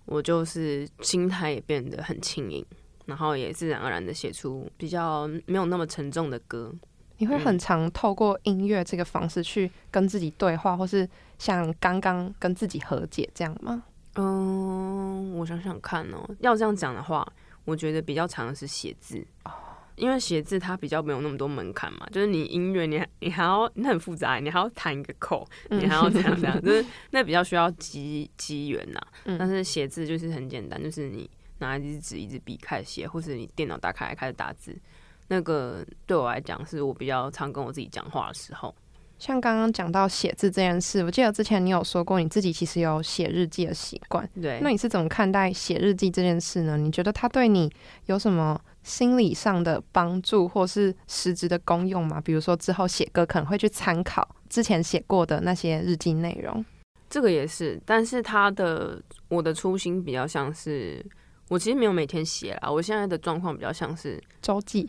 [0.04, 2.66] 我就是心态也变得很轻盈，
[3.04, 6.74] 然后也自然而然的写出比较没有那么沉重的歌。
[7.18, 13.84] 你会很嗯常透过音乐这个方式去跟自己对话，或是像刚刚跟自己和解这样吗？
[14.16, 17.24] 嗯，我想想看哦，要这样讲的话，
[17.64, 19.24] 我觉得比较常的是写字。
[19.96, 29.00] 因为写字它比较没有那么多门槛嘛，就是你音乐你还你还要你很复杂，你还要弹一个扣，你还要这样这样， 就是那比较需要机机缘呐。
[29.24, 31.28] 嗯但是写字就是很简单，就是你
[31.58, 34.76] 拿一支纸一支笔开始写，或是你电脑打开来开始打字。
[35.28, 38.74] 那个对我来讲，是我比较常跟我自己讲话的时候。
[39.18, 46.76] 像刚刚讲到写字这件事，我记得之前你有说过你自己其实有写日记的习惯，对，那你是怎么看待写日记这件事呢？
[46.76, 47.72] 你觉得它对你
[48.04, 52.20] 有什么心理上的帮助，或是实质的功用吗？
[52.20, 56.64] 比如说之后写歌可能会去参考之前写过的那些日记内容。
[57.10, 61.04] 这个也是，但是他的我的初心比较像是，
[61.48, 64.88] 我其实没有每天写啦，我现在的状况比较像是，周记，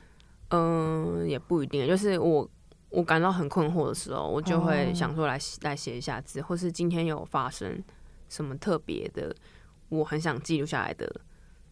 [0.50, 2.48] 嗯、也不一定，就是我
[2.90, 7.84] 我感到很困惑的时候，我就会哦想说来来写一下字，或是今天有发生
[8.30, 9.36] 什么特别的，
[9.90, 11.12] 我很想记录下来的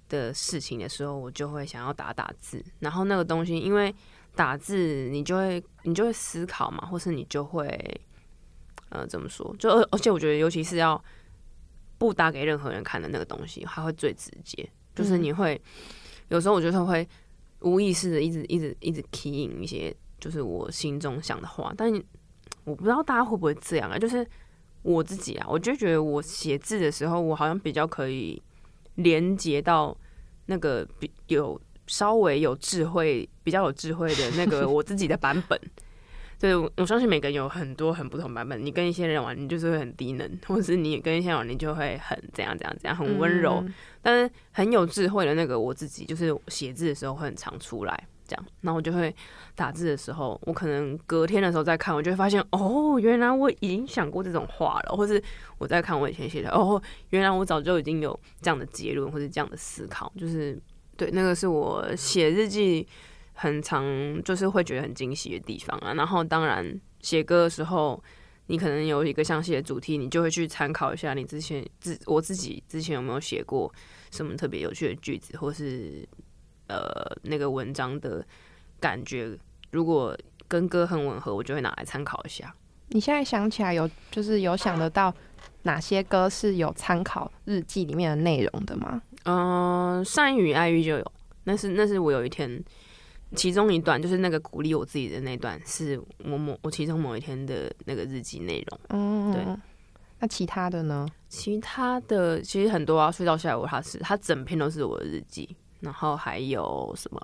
[0.10, 3.94] 的事情的时候，我就会想要打打字，然后那个东西，因为
[4.36, 7.68] 打字你就会你就会思考嘛，或是你就会
[8.90, 9.56] 呃怎么说？
[9.58, 11.02] 就而而且我觉得，尤其是要
[11.98, 14.70] 不打给任何人看的那个东西，它会最直接。
[14.94, 15.62] 就是你会、
[16.30, 17.08] 有时候我觉得会
[17.60, 21.92] 无意识的一直一直一直 key in 一些就是我心中想的话，但
[22.64, 23.98] 我不知道大家会不会这样啊？
[24.00, 24.26] 就是
[24.84, 28.42] 我自己啊，我就觉得我写字的时候，我好像比较可以
[28.96, 29.96] 连接到
[30.48, 35.60] 那个比有稍微有智慧、比较有智慧的那个 我自己的版本。
[36.38, 38.64] 对，我我相信每个人有很多很不同版本。
[38.64, 43.64] 你跟一些人玩，你就是会很低能， 或者是你跟一些人玩，你就会很怎样怎样怎样，很温柔。
[43.66, 49.14] 嗯但是很有智慧的那个我自己，就是写字的时候会很常出来，这样，然后我就会
[49.56, 55.22] 打字的时候，我可能隔天的时候再看，我就会发现，哦，原来我已经想过这种话了，或是
[55.58, 60.60] 我在看我以前写的，哦，原来我早就已经有这样的结论或者这样的思考，就是
[60.98, 62.88] 对，那个是我写日记
[63.34, 63.84] 很常
[64.24, 65.94] 就是会觉得很惊喜的地方啊。
[65.94, 68.04] 然后当然写歌的时候。
[68.48, 73.74] 你可能有一个详细的主题，你就会去参考一下你之前自我自己之前有没有写过
[74.12, 76.08] 什么特别有趣的句子，或是
[76.68, 78.26] 呃那个文章的
[78.80, 79.38] 感觉，
[79.72, 82.54] 如果跟歌很吻合，我就会拿来参考一下。
[82.90, 85.14] 你现在想起来有就是有想得到
[85.64, 89.02] 哪些歌是有参考日记里面的内容的吗？
[89.24, 91.12] 嗯、善与爱欲就有，
[91.46, 92.64] 那是那是我有一天
[93.36, 98.80] 其中一段，就是那个鼓励我自己的那段，是我某我其中某一天的那个日记内容。
[98.90, 99.44] 嗯，对。
[100.20, 101.08] 那其他的呢？
[101.28, 105.56] 其他的其实很多啊，睡到下午它是它整篇都是我的日记，
[105.86, 107.22] 然后还有什么？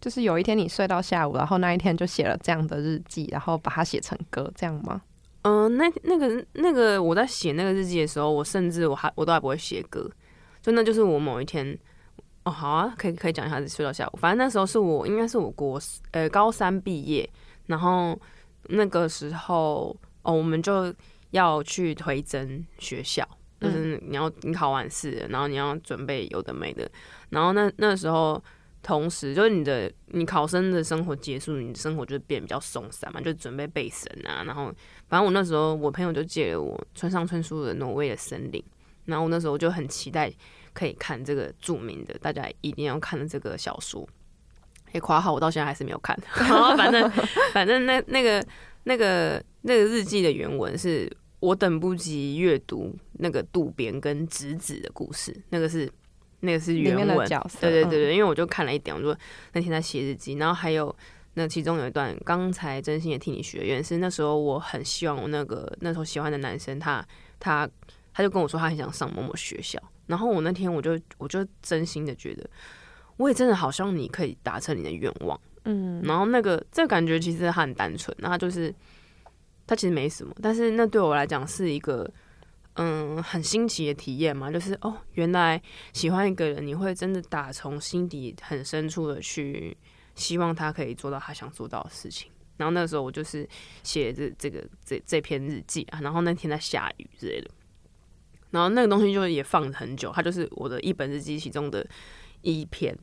[0.00, 5.00] 就是有一天你睡到下午，然后那一天就写了这样的日记，然后把它写成歌，这样吗？
[5.42, 10.10] 嗯、那那个那个我在写那个日记的时候，我甚至我还我都还不会写歌，
[10.60, 11.78] 就那就是我某一天
[12.44, 14.16] 哦，好啊，可以可以讲一下睡到下午。
[14.16, 15.80] 反正那时候是我应该是我国
[16.12, 17.28] 呃高三毕业，
[17.66, 18.18] 然后
[18.68, 20.92] 那个时候哦，我们就
[21.30, 23.28] 要去推甄学校，
[23.62, 26.90] 就是你要你考完试，然后你要准备有的没的，
[27.30, 28.42] 然后那那时候。
[28.84, 34.74] 同时，就是你的你考生的生活结束，你的生活就变比较松散嘛，就准备备审啊，然后
[35.08, 38.60] 反正我那时候，我朋友就借了我村上春树的《挪威的森林》，
[39.04, 40.28] 然后我那时候就很期待
[40.72, 44.04] 可以看这个著名的，大家一定要看的这个小说。
[44.90, 46.18] 也夸号，我到现在还是没有看。
[46.34, 47.08] 然后反正
[47.52, 48.44] 反正那那个
[48.82, 51.08] 那个那个日记的原文是
[51.42, 55.90] 我等不及阅读那个渡边跟直子的故事，那个是
[56.38, 57.28] 那个是原文
[57.60, 59.16] 对对对对，因为我就看了一点，我说
[59.52, 60.94] 那天在写日记，然后还有
[61.34, 67.04] 那其中有一段，刚才真心也替你许愿，是那时候我很希望我那个那时候喜欢的男生，他
[67.40, 67.68] 他
[68.14, 72.48] 他就跟我说他很想上某某学校，然后我那天我就我就真心的觉得，
[73.16, 78.72] 我也真的好希望你可以达成你的愿望，嗯，然后那个这个感觉其实很单纯，然后就是
[79.72, 82.06] 它其实没什么，但是那对我来讲是一个
[82.74, 85.58] 嗯很新奇的体验嘛，就是哦，原来
[85.94, 89.74] 喜欢一个人，你会真的打从心底很深处的去
[90.14, 92.30] 希望他可以做到他想做到的事情。
[92.58, 93.48] 然后那时候我就是
[93.82, 97.50] 写这这个这这篇日记啊，然后那天在下雨之类的，
[98.50, 101.88] 然后那个东西就也放了很久，它就是我的一本日记其中的
[102.42, 102.94] 一篇。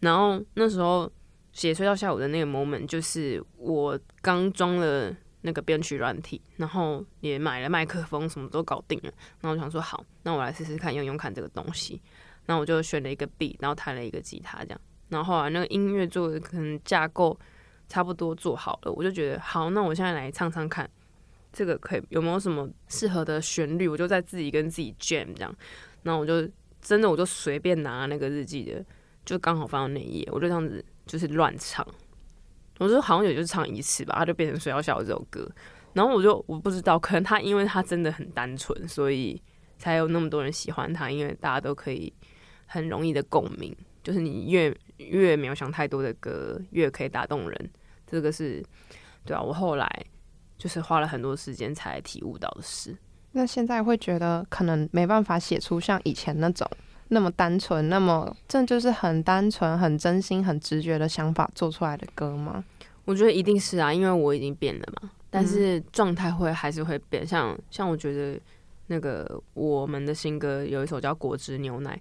[0.00, 1.08] 然后那时候
[1.52, 9.12] 写睡到下午的那个 moment，就是我刚装了那个编曲软体，然后也买了麦克风，什么都搞定了。
[9.40, 12.00] 然后我想说，好，那我来试试看用用看这个东西。
[12.46, 14.80] 然后我就选了一个 B，然后弹了一个吉他，这样。
[15.08, 17.36] 然后后来那个音乐做的可能架构
[17.88, 20.88] 差不多做好了，我就觉得好，那我现在来唱唱看，
[21.52, 23.88] 这个可以有没有什么适合的旋律？
[23.88, 25.54] 我就在自己跟自己 jam 这样。
[26.02, 26.48] 然后我就
[26.80, 28.84] 真的我就随便拿那个日记的，
[29.24, 31.84] 就刚好放到那一页，我就这样子就是乱唱。
[32.78, 35.50] 我就好像也就唱一次吧，它就变成《睡到下午》这首歌。
[35.92, 39.40] 然后我就我不知道， 可能他因为他真的很单纯，所以
[39.78, 42.12] 才有那么多人喜欢他，因为大家都可以
[42.66, 43.74] 很容易的共鸣。
[44.02, 47.70] 就是你越越没有想太多的歌，越可以打动人。
[48.06, 48.62] 这个是
[49.24, 50.06] 对啊，我后来
[50.56, 52.96] 就是花了很多时间才体悟到的事。
[53.32, 56.70] 那现在会觉得可能没办法写出像以前那种
[57.08, 62.64] 那么单纯，那么这就是很单纯、很真心、很直觉的想法做出来的歌吗？
[63.04, 67.24] 我觉得一定是啊，因为我已经变了嘛，但是状态会还是会变。
[67.24, 68.40] 像像我觉得
[68.88, 71.96] 那个我们的新歌有一首叫《果汁牛奶》，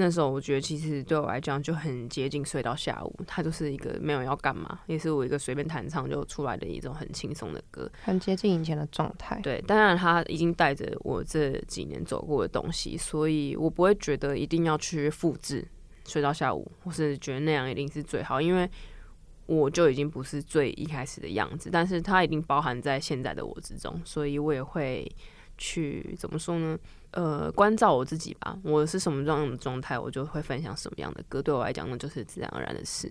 [0.00, 7.90] 那时候我觉得其实对我来讲就很接近睡到下午，它就是一个没有要干嘛，也是我一个随便弹唱就出来的一种很轻松的歌。
[8.04, 9.40] 很接近以前的状态。
[9.42, 15.66] 对，当然它已经带着我这几年走过的东西，所以我不会觉得一定要去复制
[16.06, 18.70] 睡到下午，或是觉得那样一定是最好，因为
[19.46, 25.10] 我就已经不是最一开始的样子，但是它一定包含在现在的我之中，所以我也会
[25.56, 26.78] 去怎么说呢？
[27.18, 33.10] 呃，关照我自己吧，我是什么样的状态，我就会分享什么样的歌，对我来讲，那就是自然而然的事。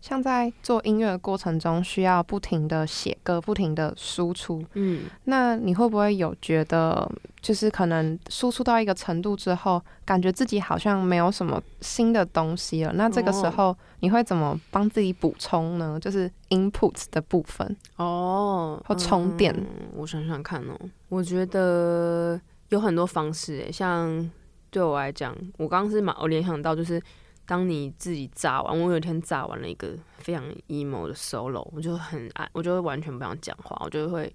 [0.00, 4.64] 像在做音乐的过程中，需要不停的写歌，不停的输出。
[4.74, 12.92] 嗯，那你会不会有觉得，就是可能输出到一个程度之后，感觉自己好像没有什么新的东西了？
[12.94, 15.98] 那这个时候你会怎么帮自己补充呢？
[16.00, 19.52] 就是 input 的部分哦，或充电。
[19.54, 19.66] 嗯
[19.96, 20.76] 我想想看哦，
[21.08, 22.40] 我觉得
[22.74, 24.30] 有很多方式诶，像
[24.70, 27.02] 对我来讲，我刚刚是马，我联想到就是。
[27.44, 34.32] 当你自己炸完，我有一天炸完了一个非常 emo 的 solo，我就很爱，我就会完全不想讲话，我就会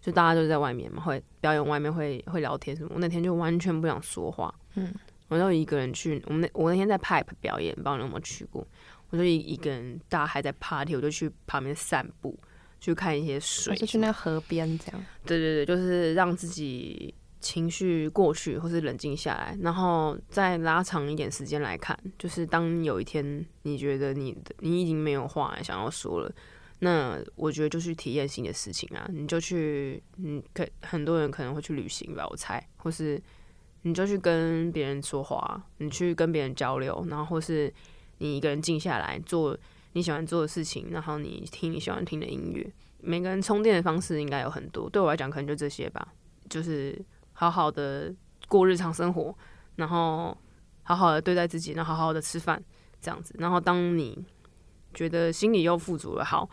[0.00, 4.94] 就大家都在外面嘛，会表演外面会会聊天什么，我那天就完全不想说话，嗯，
[5.26, 8.64] 我就一个人去，我们那我那天在 Pipe 表演，不知道你有没有去过，
[9.10, 12.38] 我就一一个人，大家还在 party，我就去旁边散步，
[12.80, 17.12] 去看一些水，就去那个河边这样，对对对，就是让自己。
[17.44, 26.34] 情绪过去，或是冷静下来，然后再拉长一点时间来看，就是当有一天你觉得你你已经没有话想要说了，
[26.78, 33.20] 那我觉得就去体验新的事情啊，你就去，嗯，可很多人可能会去旅行吧，我猜，或是
[33.82, 37.70] 你就去跟别人说话，你去跟别人交流，然后或是
[38.16, 39.54] 你一个人静下来做
[39.92, 42.66] 你喜欢做的事情，然后你听你喜欢听的音乐。
[43.00, 46.08] 每个人充电的方式应该有很多，对我来讲可能就这些吧，
[46.48, 46.98] 就是。
[47.44, 48.12] 好好的
[48.48, 49.34] 过日常生活，
[49.76, 50.36] 然后
[50.82, 52.62] 好好的对待自己，然后好好的吃饭，
[53.00, 53.34] 这样子。
[53.38, 54.24] 然后当你
[54.92, 56.48] 觉得心里又富足了，好，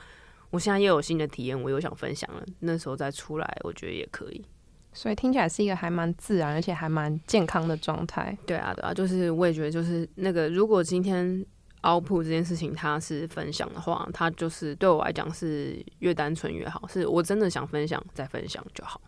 [0.49, 4.45] 我现在又有新的体验，我又想分享了，那时候再出来，我觉得也可以。
[4.93, 8.37] 所以听起来是一个还蛮自然，而且还蛮健康的状态。
[8.45, 11.45] 对啊，对啊，就是我也觉得，就是那个，如果今天
[11.83, 18.99] output 这件事情它是分享的话，它就是对我来讲是越单纯越好，是我真的想分享再分享就好。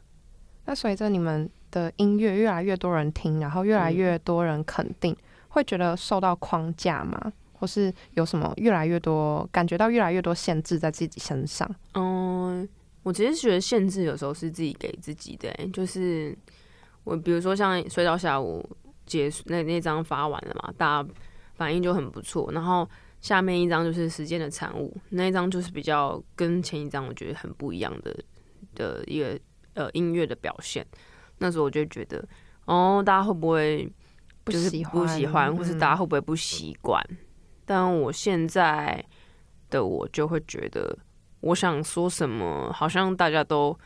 [0.66, 5.16] 那随着你们的音乐越来越多人听，然后越来越多人肯定，
[5.49, 7.34] 会觉得受到框架吗？
[7.51, 11.70] 或是有什么越来越多感觉到越来越多限制在自己身上？
[11.93, 12.68] 嗯，
[13.03, 16.38] 我其实觉得限制有时候是自己给自己的、就是
[17.03, 18.64] 我比如说像睡到下午
[19.05, 21.09] 结束那那张发完了嘛，大家
[21.55, 22.89] 反应就很不错，然后
[23.22, 28.18] 下面一张就是时间的产物，那一张就是比较跟前一张我觉得很不一样的
[28.76, 29.38] 的一个。
[29.74, 30.86] 呃，音乐的表现，
[31.39, 32.24] 那时候我就觉得，
[32.65, 33.91] 哦，大家会不会
[34.45, 37.03] 就是不喜欢，或是大家会不会不习惯？
[37.65, 39.03] 但我现在
[39.69, 40.97] 的我就会觉得，
[41.39, 43.78] 我想说什么，好像大家都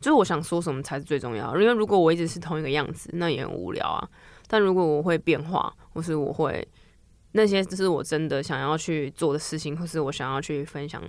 [0.00, 1.56] 就是我想说什么才是最重要。
[1.58, 4.08] 因为如果我一直是同一个样子，那也很无聊啊。
[4.46, 6.66] 但如果我会变化，或是我会
[7.32, 11.02] 那些，就是我真的想要去做的事情，或是我想要去分享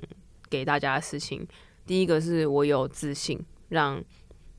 [0.50, 1.46] 给大家的事情。
[1.86, 3.44] 第一个是我有自信。
[3.70, 4.04] 让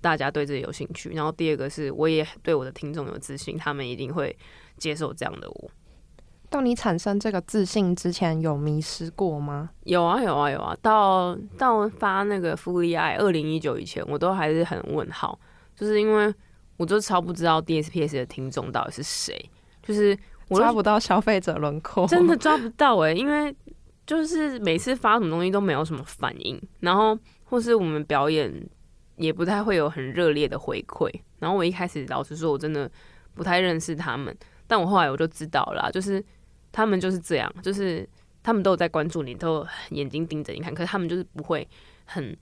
[0.01, 4.35] 大家对这里有兴趣，然后第二个是我也对我的听众有自信，他们一定会
[4.79, 5.71] 接受这样的我。
[6.49, 9.71] 到你产生这个自信之前，有迷失过吗？
[9.85, 15.39] 有啊有啊有啊，到到发那个福利爱二零一九以前，我都还是很问号，
[15.77, 16.35] 就是因为
[16.77, 19.49] 我就超不知道 DSPS 的听众到底是谁，
[19.81, 23.55] 就是我抓不到消费者轮廓，真的 抓不到哎、因为
[24.05, 28.53] 就是每次发什么东西都没有什么反应，然后或是我们表演
[29.21, 31.09] 也不太会有很热烈的回馈。
[31.39, 32.91] 然后我一开始老实说，我真的
[33.35, 34.35] 不太认识他们，
[34.67, 36.25] 但我后来我就知道了啊，就是
[36.73, 38.09] 他们就是这样，就是
[38.43, 41.67] 他们都有在关注你，都有眼睛盯着你看，可是他们就是不会
[42.05, 42.37] 很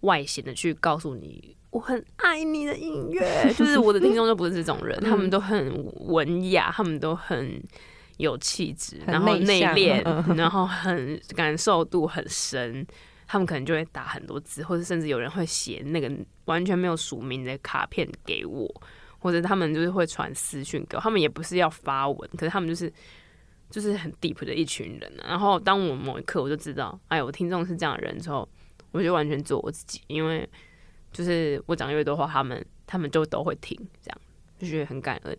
[0.00, 1.56] 外显的去告诉你。
[1.70, 3.22] 我很爱你的音乐，
[3.54, 7.62] 就是我的听众就不是这种人， 他们都很文雅，他们都很
[8.16, 12.86] 有气质，然后内敛，嗯 然后很感受度很深。
[13.26, 16.10] 他们可能就会打很多字，或者甚至有人会写那个
[16.44, 18.68] 完全没有署名的卡片给我，
[19.18, 21.00] 或者他们就是会传私讯给我。
[21.00, 22.92] 他们也不是要发文，可是他们就是
[23.68, 28.48] 就是很 deep 的一群人、然后当我某一刻我就知道，哎，我听众是这样的人之后，
[28.92, 30.48] 我就完全做我自己，因为
[31.12, 34.18] 就是我讲越多话，他们他们就都会听，这样
[34.58, 35.36] 就觉得很感恩。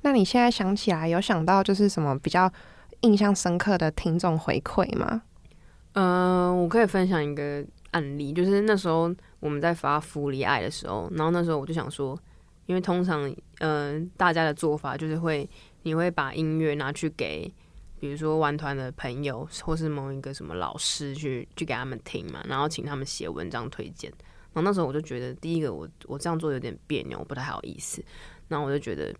[0.00, 2.50] 那你现在想起来，有想到就是什么比较
[3.02, 5.22] 印象深刻的听众回馈吗？
[5.98, 12.18] 嗯、我可以分享一个案例，就是那时候我们在发福利爱的时候，然后那时候我就想说，
[12.66, 15.48] 因为通常嗯、大家的做法就是会
[15.84, 17.50] 你会把音乐拿去给，
[17.98, 24.12] 比如说玩团的朋友或是某一个什么老师去去给他们听嘛，然后请他们写文章推荐。
[24.52, 28.04] 然后那时候我就觉得，第一个我我这样做有点别扭，不太好意思，
[28.48, 29.14] 然后我就觉得。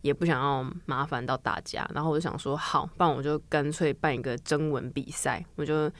[0.00, 5.90] 也不想要麻烦到大家，然后我就想说，好，不然我就干脆办一个征文比赛，我就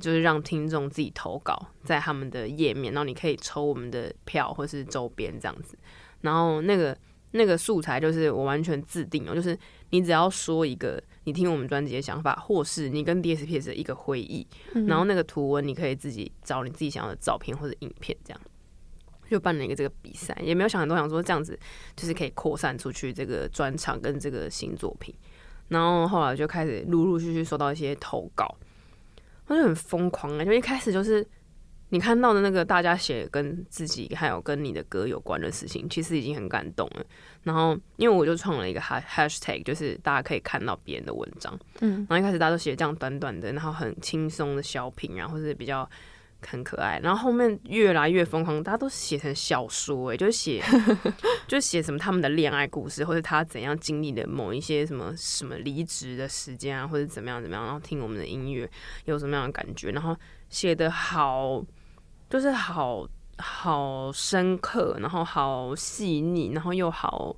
[0.00, 5.76] 就是让听众自己投稿在他们的页面，然后你可以抽我们的票或是周边这样子。
[6.20, 6.96] 然后那个
[7.32, 9.58] 那个素材就是我完全自定哦，就是
[9.90, 14.46] 你只要说一个你听我们专辑的想法，或是你跟 DSPS 的一个回忆，
[14.86, 18.40] 然后那个图文你可以自己找你自己想要的照片或者影片这样。
[19.28, 21.58] 就办了一个这个比赛，也没有想很多，想说这样子
[21.96, 25.12] 就是可以扩散出去这个专场跟这个新作品。
[25.66, 28.55] 然后后来就开始陆陆续续收到一些投稿，
[29.46, 30.44] 我就很疯狂啊！
[30.44, 31.26] 就一开始就是
[31.90, 37.06] 你看到的那个大家写跟自己还有跟你的歌有关的事情，其实已经很感动了。
[37.44, 41.56] 然后因为我就创了一个 ha- hashtag，就是大家可以看到别人的文章。
[41.80, 45.88] 嗯，然后一开始大家都写这样短短的，然后很轻松的小品然后是比较
[46.46, 46.98] 很可爱。
[47.02, 50.62] 然后后面越来越疯狂，大家都写成小说、欸，就写
[51.48, 58.68] 就写什么他们的恋爱故事，或者他怎样经历的某一些什么什么离职的时间啊，或者怎么样怎么样，然后听我们的音乐
[59.04, 60.16] 有什么样的感觉，然后
[60.48, 61.64] 写的好，
[62.28, 63.06] 就是好
[63.38, 67.34] 好深刻，然后好细腻，然后又好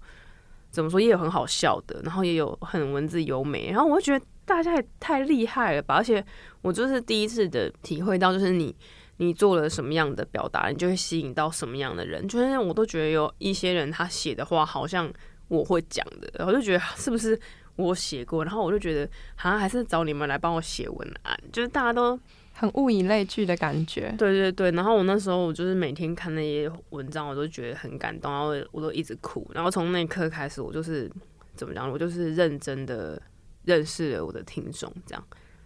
[0.71, 5.97] 怎么说，也有很好笑的，然后也有很文字优美，然后我就觉得大家也太厉害了吧！
[5.97, 6.25] 而且
[6.63, 8.75] 我就是第一次的体会到，就是你
[9.19, 12.27] 你做了什么样的表达，你就会吸引到什么样的人。
[12.27, 15.13] 就是我都觉得有一些人他写的话好像
[15.49, 17.39] 我会讲的，我就觉得是不是
[17.77, 22.19] 我写过，然后我就觉得好像还是找你们来帮我写文案，就是大家都
[22.55, 24.13] 很物以类聚的感觉。
[24.19, 29.49] 对对对，然后我那时候我就是每天看那些文章，我都觉得很感动，然后我都一直哭。
[29.55, 31.09] 然后从那一刻开始，我就是
[31.55, 33.21] 怎么讲，我就是认真的
[33.69, 34.91] 认识了我的听众。
[35.07, 35.23] 这样，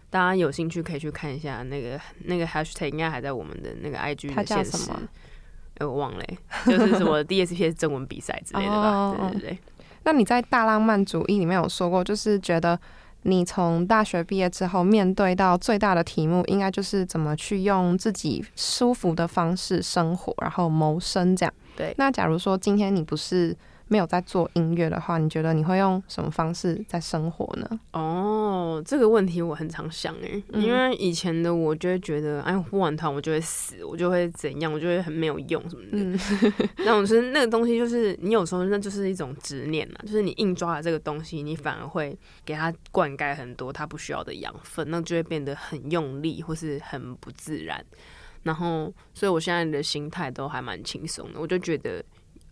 [0.09, 5.01] 大家有兴趣可以去看一下那个那个 hashtag，应该还在我们的那个 IG 它的现实叫什么。
[5.79, 6.37] 哎，我忘了欸、
[6.69, 8.91] 就是什么 DSPS 征文比赛之类的吧？
[8.91, 9.59] 哦对对对。
[10.03, 12.79] 那你在大浪漫主义里面有说过，就是觉得
[13.23, 21.53] 你从大学毕业之后，面对到最大的题目，应该就是怎么去用自己舒服的方式生活，然后谋生这样。
[21.75, 23.55] 对那假如说今天你不是
[23.93, 27.79] 没有在做音乐的话，你觉得你会用什么方式在生活呢？
[27.91, 35.89] 哦，这个问题我很常想诶，嗯因为以前的我就会觉得，哎，我不玩团我就会死，我就会怎样，我就会很没有用什么的。
[35.91, 36.19] 嗯，
[36.83, 47.85] 那我觉得那个东西就是你有时候那就是一种执念呐，就是你硬抓了这个东西，你反而会给它灌溉很多它不需要的养分，那就会变得很用力或是很不自然。
[48.41, 52.03] 然后，所以我现在的心态都还蛮轻松的，我就觉得，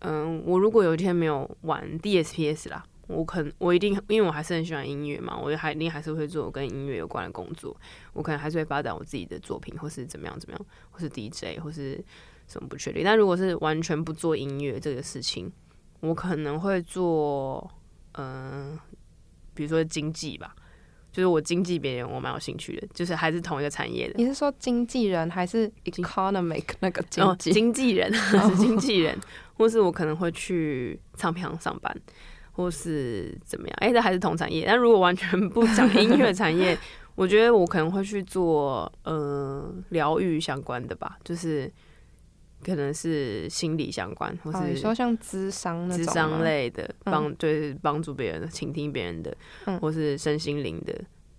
[0.04, 7.76] 嗯，我如果有一天没有玩 DSPS 啦，我可能我一定，因为我还是很喜欢音乐嘛，我还一定还是会做跟音乐有关的工作，
[8.12, 12.02] 我可能还是会发展我自己的作品，或是怎么样怎么样，或是 DJ，或是
[12.48, 13.02] 什么不确定。
[13.04, 15.52] 但如果是完全不做音乐这个事情，
[16.00, 17.70] 我可能会做，
[18.14, 18.76] 嗯、
[19.54, 20.56] 比如说经济吧，
[21.12, 24.14] 就是我经纪别人，我蛮有兴趣的，就是还是同一个产业的。
[24.16, 29.16] 你是说经纪人还是 economic 那个经哦，经纪人 是经纪人，
[29.58, 31.94] 或是我可能会去唱片行上班，
[32.52, 33.76] 或是怎么样？
[33.80, 34.64] 哎、这还是同产业。
[34.66, 36.76] 但如果完全不讲音乐产业，
[37.14, 41.70] 我觉得我可能会去做呃疗愈相关的吧，就是
[42.64, 49.36] 可能是心理相关，或是说像智商那智商类的，嗯帮对帮助别人的、倾听别人的，
[49.66, 50.94] 嗯或是身心灵的。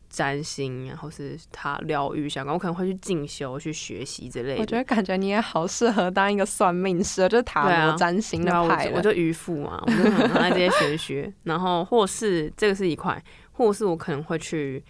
[0.10, 4.62] 占星，然后是他疗愈相关，我可能会去进修、去学习之类的。
[4.62, 11.34] 我觉得感觉你也好适合当一个算命师，就是塔罗占星的派我就渔夫嘛， 我就很爱这些玄学。
[11.42, 13.20] 然后或是这个是一块，
[13.54, 14.84] 或是我可能会去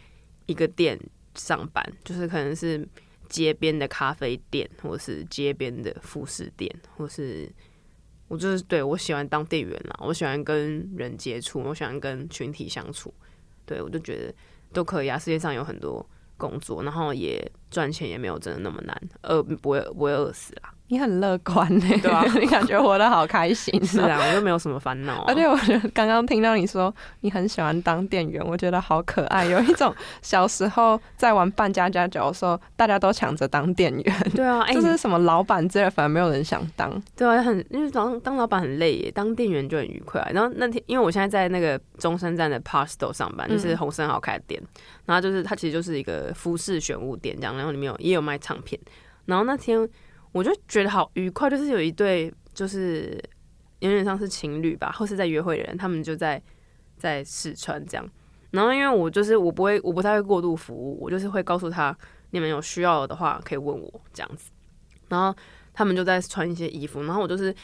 [0.45, 0.99] 一个店
[1.35, 2.85] 上班，就是可能是
[3.33, 7.51] 街边的咖啡店，或是街边的副食店，或是
[8.27, 13.11] 我就是对我喜欢当店员啦，我喜欢跟人接触，我喜欢跟群体相处。
[13.65, 14.35] 对我就觉得
[14.71, 16.07] 都可以啊，世界上有很多
[16.37, 20.71] 工作，然后也赚钱也没有真的那么难，饿不会不会饿死啦。
[20.93, 23.99] 你很乐观呢、对啊 你感觉活得好开心、是。
[23.99, 25.25] 啊，我又没有什么烦恼、啊。
[25.27, 29.91] 而且我觉得刚刚听到你说你很喜欢当店员，我觉得好可爱，有一种
[30.21, 37.01] 小时候在玩扮家家酒的时候，大家都抢着当店员，对啊， 哎、就是什么老板之类的，反而没有人想当。
[37.17, 44.61] 对啊，很因为当当老板很累耶，当店员就很愉快啊、然后那天，因为我现在在那个中山站的 Pasto 上班，就是嗯洪生豪开的店，
[45.05, 48.79] 然后就是它其实就是一个服饰选物店这样，然后里面有也有卖唱片。
[49.25, 49.87] 然后那天
[50.33, 53.17] 我就觉得好愉快，就是有一对就是
[53.79, 56.41] 有点像是情侣吧，或是在约会的人，他们就在
[56.97, 58.05] 在试穿这样。
[58.51, 61.97] 然后因为我就是我不会，我不太会过度服务，我就是会告诉他
[62.31, 64.51] 你们有需要的话可以问我这样子。
[65.07, 65.35] 然后
[65.73, 67.55] 他们就在穿一些衣服，然后我就是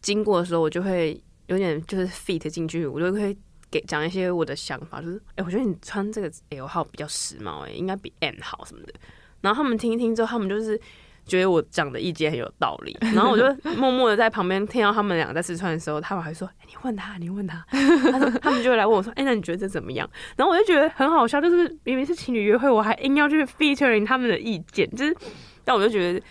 [0.00, 3.36] 经过的时候，我就会有点就是 fit 进去，我就会
[3.70, 8.92] 给讲一些我的想法，就是哎、我觉得你穿这个 L 号比较时髦，哎，应该比 M 好什么的。
[9.40, 10.80] 然后他们听一听之后，他们就是
[11.24, 13.44] 觉得我讲的意见很有道理， 然后我就
[13.76, 17.64] 默默的在旁边听到他们两个在试穿的时候，他们还说：“哎、你问他，你问他。
[17.70, 25.16] ”他说他们就会来问我说：“哎、那你觉得这怎么样？”然后我就觉得很好笑，就是明明是情侣约会，我还硬要去 featuring 他们的意见，就是，
[25.64, 26.22] 但我就觉得，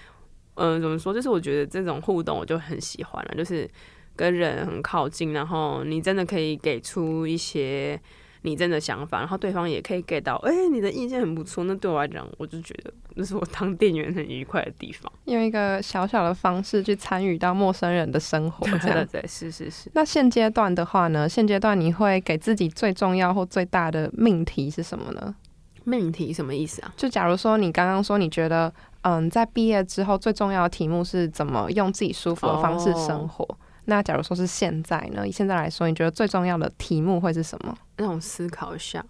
[0.55, 1.13] 嗯、怎么说？
[1.13, 3.69] 就是我觉得这种互动我就很喜欢了，就是
[4.15, 7.99] 跟人很靠近，然后你真的可以给出一些
[8.43, 11.63] 你真的想法，然后对方也可以 get 到，哎、你的意见很不错。
[11.65, 15.11] 那对我来讲，我就觉得那是我当店员很愉快的地方。
[15.25, 18.65] 用一个小小的方式去参与到陌生人的生活。
[18.79, 19.91] 对对对，是是是。
[19.93, 21.29] 那现阶段的话呢？
[21.29, 25.35] 现阶段你会给自己最重要或最大的命题是什么呢？
[25.83, 26.93] 命题什么意思啊？
[26.97, 33.47] 就假如说你刚刚说你觉得，嗯，在毕业之后最重要的题目是怎么用自己舒服的方式生活。
[33.91, 35.27] 那假如说是现在呢？
[35.27, 37.77] 以现在来说，你觉得最重要的题目会是什么？
[37.97, 39.05] 让我思考一下。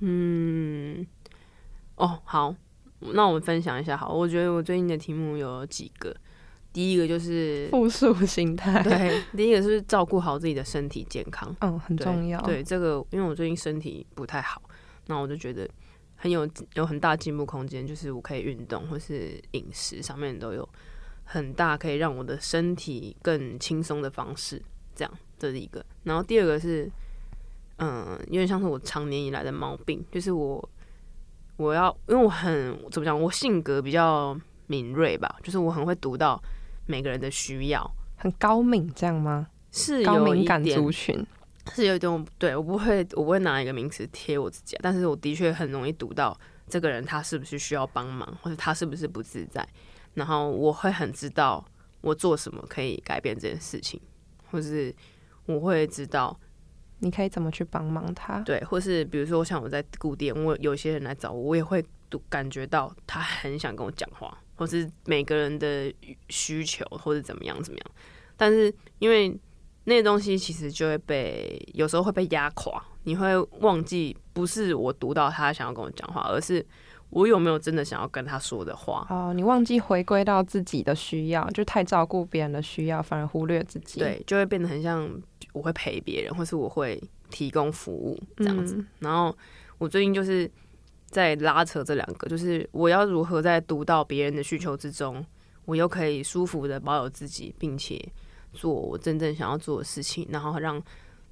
[0.00, 1.06] 嗯，
[1.96, 2.54] 哦，好，
[3.00, 4.12] 那我们分享一下好。
[4.12, 6.14] 我觉得我最近的题目有几个，
[6.74, 12.38] 第一个就是复述心态，对，第一个是照顾好自己的身体健康，嗯，很重要。
[12.42, 14.60] 对，这个因为我最近身体不太好，
[15.06, 15.66] 那我就觉得
[16.16, 20.68] 很有有很大进步空间，就是我可以运动或是饮食上面都有
[21.30, 24.60] 很大可以让我的身体更轻松的方式，
[24.94, 25.84] 这样这是一个。
[26.04, 26.90] 然后第二个是，
[27.76, 30.66] 嗯，有点像是我常年以来的毛病，就是我
[31.58, 34.34] 我要因为我很怎么讲，我性格比较
[34.68, 36.42] 敏锐吧，就是我很会读到
[36.86, 39.48] 每个人的需要，很高敏这样吗？
[39.70, 41.26] 是有一高敏感点族群，
[41.74, 46.34] 是有一种对我不会，我不会拿一个名词贴我自己啊，但是我的确很容易读到
[46.66, 49.68] 这个人他是不是需要帮忙，或者他是不是不自在，
[50.18, 51.64] 然后我会很知道
[52.02, 53.98] 我做什么可以改变这件事情，
[54.50, 54.94] 或是
[55.46, 56.38] 我会知道
[56.98, 58.40] 你可以怎么去帮忙他？
[58.40, 65.92] 对，或是比如说像我在固店，我有些人来找我，我也会读感觉到他很想跟我讲话，或是每个人的
[66.28, 67.90] 需求或者怎么样怎么样，
[68.36, 69.38] 但是因为
[69.84, 76.64] 那些东西其实就会被有时候会被压垮，你会忘记不是我读到他想要跟我讲话，而是
[77.10, 79.06] 我有没有真的想要跟他说的话。
[79.10, 84.00] 哦，你忘记回归到自己的需要，就太照顾别人的需要，反而忽略自己。
[84.00, 85.08] 对，就会变得很像
[85.52, 88.76] 我会陪别人，或是我会提供服务这样子。
[88.76, 89.36] 嗯然后
[89.78, 90.50] 我最近就是
[91.06, 95.24] 在拉扯这两个，就是我要如何在读到别人的需求之中，
[95.64, 97.98] 我又可以舒服的保有自己，并且
[98.52, 100.82] 做我真正想要做的事情，然后让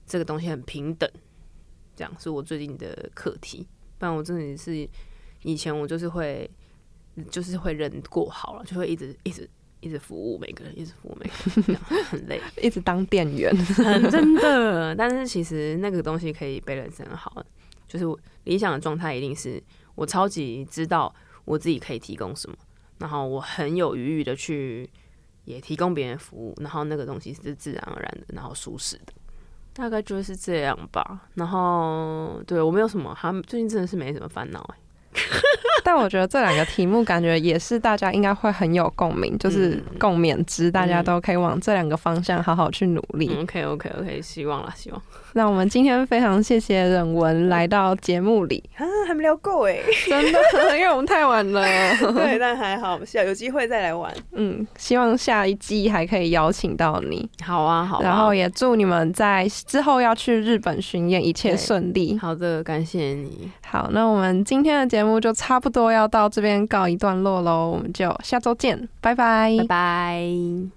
[0.07, 1.11] 这个东西很平等，
[1.95, 3.67] 这样是我最近的课题。
[3.99, 4.89] 不然我真的是
[5.47, 6.51] 以前我就是会
[7.31, 9.49] 就是会人过好了，就会一直一直。
[9.81, 12.41] 一直服务每个人，一直服务每个人，很累。
[12.61, 13.55] 一直当店员。
[13.55, 17.45] 很真的，但是其实那个东西可以 balance 很好。
[17.87, 19.63] 就是我理想的状态一定是
[19.95, 22.57] 我超级知道我自己可以提供什么，
[22.99, 24.89] 然后我很有余裕的去
[25.45, 29.13] 也提供别人服务，然后那个东西是自然而然的，然后舒适的，
[29.75, 31.29] 大概就是这样吧。
[31.35, 34.79] 然后对我没有什么，他最近真的是没什么烦恼哎。
[35.85, 43.35] 但我觉得这两个题目感觉也是大家应该会很有共鸣，就是嗯共勉之，大家都可以往这两个方向好好去努力。
[43.41, 45.03] OK OK OK，希望啦，希望。
[45.37, 49.77] 那我们今天非常谢谢忍文来到节目里，啊，还没聊够哎。
[50.09, 51.63] 真的，因为我们太晚了。
[52.15, 54.11] 对，但还好，下有机会再来玩。
[54.33, 58.03] 嗯，希望下一季还可以邀请到你，好啊，好啊。
[58.03, 62.17] 然后也祝你们在之后要去日本巡演一切对顺利。
[62.17, 63.53] 好的，感谢你。
[63.67, 70.76] 好，那我们今天的节目就差不多要到这边告一段落喽，我们就下周见，拜拜拜拜。